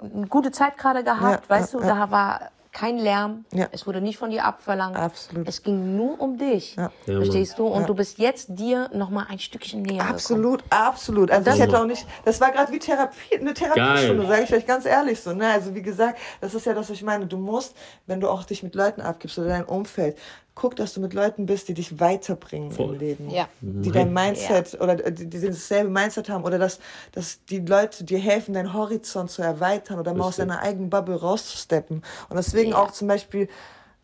[0.00, 1.44] eine gute Zeit gerade gehabt.
[1.44, 1.94] Ja, weißt ja, du, ja.
[1.94, 2.40] da war
[2.72, 3.44] kein Lärm.
[3.52, 3.66] Ja.
[3.72, 4.96] Es wurde nicht von dir abverlangt.
[4.96, 5.48] Absolut.
[5.48, 6.76] Es ging nur um dich.
[6.76, 6.90] Ja.
[7.06, 7.66] Ja, Verstehst du?
[7.66, 10.10] Und du bist jetzt dir noch mal ein Stückchen näher gekommen.
[10.14, 11.30] Absolut, absolut.
[11.30, 14.54] Also das- ich hätte auch nicht, das war gerade wie Therapie, eine Therapiestunde, sage ich
[14.54, 15.32] euch ganz ehrlich so.
[15.32, 15.48] Ne?
[15.50, 17.26] Also wie gesagt, das ist ja das, was ich meine.
[17.26, 20.16] Du musst, wenn du auch dich mit Leuten abgibst oder dein Umfeld,
[20.60, 22.94] guck, dass du mit Leuten bist, die dich weiterbringen Voll.
[22.94, 23.30] im Leben.
[23.30, 23.48] Ja.
[23.62, 26.80] Die dein Mindset oder die, die dasselbe Mindset haben oder dass,
[27.12, 31.16] dass die Leute dir helfen, deinen Horizont zu erweitern oder mal aus deiner eigenen Bubble
[31.16, 32.02] rauszusteppen.
[32.28, 32.76] Und deswegen Ja.
[32.82, 33.48] auch zum Beispiel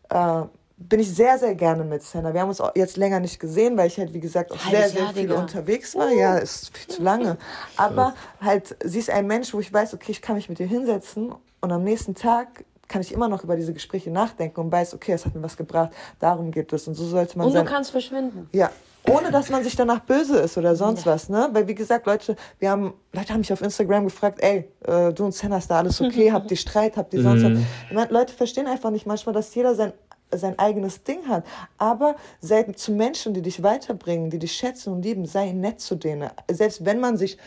[0.09, 0.41] äh,
[0.77, 2.33] bin ich sehr, sehr gerne mit Senna.
[2.33, 4.89] Wir haben uns auch jetzt länger nicht gesehen, weil ich halt, wie gesagt, auch sehr,
[4.89, 5.39] sehr Jahr, viel Digga.
[5.39, 6.09] unterwegs war.
[6.11, 7.37] Ja, ist viel zu lange.
[7.75, 10.67] Aber halt, sie ist ein Mensch, wo ich weiß, okay, ich kann mich mit ihr
[10.67, 14.93] hinsetzen und am nächsten Tag kann ich immer noch über diese Gespräche nachdenken und weiß,
[14.93, 16.87] okay, es hat mir was gebracht, darum geht es.
[16.87, 18.49] Und so sollte man Und du kannst verschwinden.
[18.53, 18.71] Ja,
[19.09, 21.49] ohne dass man sich danach böse ist oder sonst was, ne?
[21.53, 25.25] Weil wie gesagt, Leute, wir haben, Leute haben mich auf Instagram gefragt, ey, äh, du
[25.25, 26.31] und Senna, ist da alles okay?
[26.33, 26.97] Habt ihr Streit?
[26.97, 27.51] Habt ihr sonst was?
[27.89, 29.93] Ich meine, Leute verstehen einfach nicht manchmal, dass jeder sein
[30.29, 31.45] sein eigenes Ding hat.
[31.77, 35.95] Aber sei zu Menschen, die dich weiterbringen, die dich schätzen und lieben, sei nett zu
[35.95, 36.29] denen.
[36.51, 37.37] Selbst wenn man sich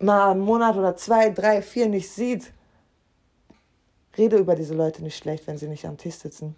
[0.00, 2.52] mal einen Monat oder zwei, drei, vier nicht sieht,
[4.18, 6.54] rede über diese Leute nicht schlecht, wenn sie nicht am Tisch sitzen.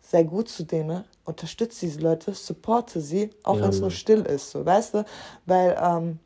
[0.00, 4.22] Sei gut zu denen, unterstütze diese Leute, supporte sie, auch Ja, wenn es nur still
[4.22, 5.04] ist, so, weißt du?
[5.44, 6.18] Weil, ähm,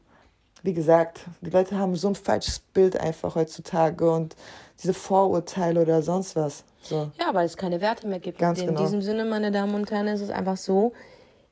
[0.62, 4.36] wie gesagt, die Leute haben so ein falsches Bild einfach heutzutage und
[4.80, 6.62] diese Vorurteile oder sonst was.
[6.80, 7.10] So.
[7.18, 8.38] Ja, weil es keine Werte mehr gibt.
[8.38, 8.78] Ganz in genau.
[8.80, 8.86] Hm.
[8.86, 10.92] diesem Sinne, meine Damen und Herren, ist es einfach so,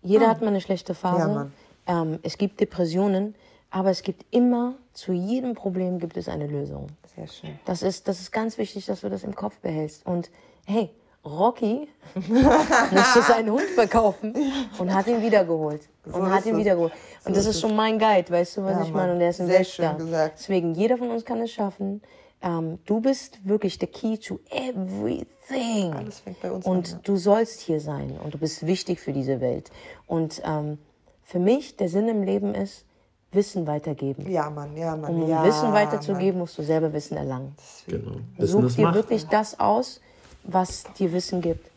[0.02, 1.28] jeder hat mal eine schlechte Ja, Phase.
[1.28, 1.52] Mann.
[1.86, 3.34] ähm, es gibt Depressionen,
[3.70, 6.88] aber es gibt immer, zu jedem Problem gibt es eine Lösung.
[7.14, 7.58] Sehr schön.
[7.64, 10.04] Das ist, das ist ganz wichtig, dass du das im Kopf behältst.
[10.06, 10.30] Und
[10.66, 10.90] hey,
[11.24, 14.34] Rocky musste seinen Hund verkaufen
[14.78, 15.88] und hat ihn wiedergeholt.
[16.06, 16.92] Und So hat ist ihn wiedergeholt.
[17.24, 19.12] Und das ist ist schon mein Guide, weißt du, was Ja, ich meine?
[19.14, 19.96] Und er ist ein Sehr Weltstar.
[19.96, 20.38] schön gesagt.
[20.38, 22.00] Deswegen, jeder von uns kann es schaffen.
[22.42, 25.92] Ähm, du bist wirklich the key to everything.
[25.92, 27.00] Alles fängt bei uns und an, ja.
[27.02, 29.70] du sollst hier sein und du bist wichtig für diese Welt.
[30.06, 30.78] Und ähm,
[31.22, 32.86] für mich, der Sinn im Leben ist,
[33.32, 34.28] Wissen weitergeben.
[34.28, 35.14] Ja, Mann, ja, Mann.
[35.14, 35.74] Um ja, Wissen Mann.
[35.74, 37.54] weiterzugeben, musst du selber Wissen erlangen.
[37.86, 38.16] Genau.
[38.38, 38.94] Such das dir macht.
[38.94, 40.00] wirklich das aus,
[40.42, 41.70] was dir Wissen gibt.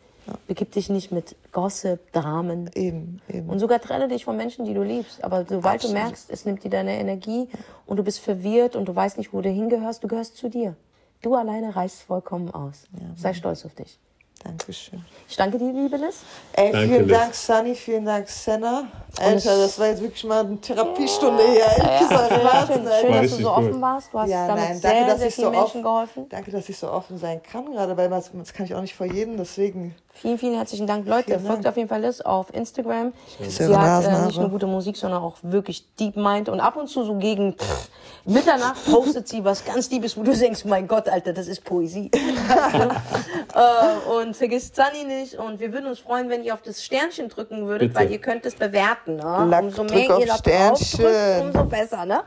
[0.48, 2.70] Begib dich nicht mit Gossip, Dramen.
[2.76, 3.50] Eben, eben.
[3.50, 5.24] Und sogar trenne dich von Menschen, die du liebst.
[5.24, 5.98] Aber sobald Absolut.
[5.98, 7.50] du merkst, es nimmt dir deine Energie
[7.86, 10.76] und du bist verwirrt und du weißt nicht, wo du hingehörst, du gehörst zu dir.
[11.22, 12.88] Du alleine reichst vollkommen aus.
[13.16, 14.00] Sei stolz auf dich.
[14.44, 15.04] Dankeschön.
[15.30, 16.18] Ich danke dir, liebe Liz.
[16.54, 17.18] Ey, Danke, vielen Liz.
[17.18, 18.88] Dank, Sunny, vielen Dank, Senna.
[19.20, 21.66] Alter, das war jetzt wirklich mal eine Therapiestunde hier.
[21.66, 23.48] Ich küsse eure Herzen, Schön, schön dass du so gut.
[23.58, 24.14] offen warst.
[24.14, 26.30] Du hast Ja, damit nein, sehr, danke, dass sehr ich vielen so Menschen offen, geholfen.
[26.30, 29.06] danke, dass ich so offen sein kann gerade, weil das kann ich auch nicht vor
[29.08, 29.96] jedem, deswegen.
[30.14, 31.08] Vielen, vielen herzlichen Dank.
[31.08, 31.48] Leute, Vielen Dank.
[31.48, 33.14] folgt auf jeden Fall Liz auf Instagram.
[33.38, 36.50] Küsse Sie hat äh, nicht nur gute Musik, sondern auch wirklich Deep Mind.
[36.50, 37.90] Und ab und zu so gegen pff,
[38.26, 42.10] Mitternacht postet sie was ganz Deepes, wo du denkst, mein Gott, Alter, das ist Poesie.
[43.54, 45.36] äh, und vergisst Sunny nicht.
[45.36, 48.00] Und wir würden uns freuen, wenn ihr auf das Sternchen drücken würdet, Bitte.
[48.00, 49.18] weil ihr könnt es bewerten.
[49.18, 49.46] Ne?
[49.50, 52.06] Lack, umso mehr ihr da drauf drückt, umso besser.
[52.06, 52.22] Ne?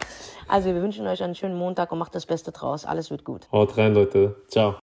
[0.49, 2.84] Also wir wünschen euch einen schönen Montag und macht das Beste draus.
[2.84, 3.49] Alles wird gut.
[3.53, 4.37] Haut rein, Leute.
[4.49, 4.76] Ciao.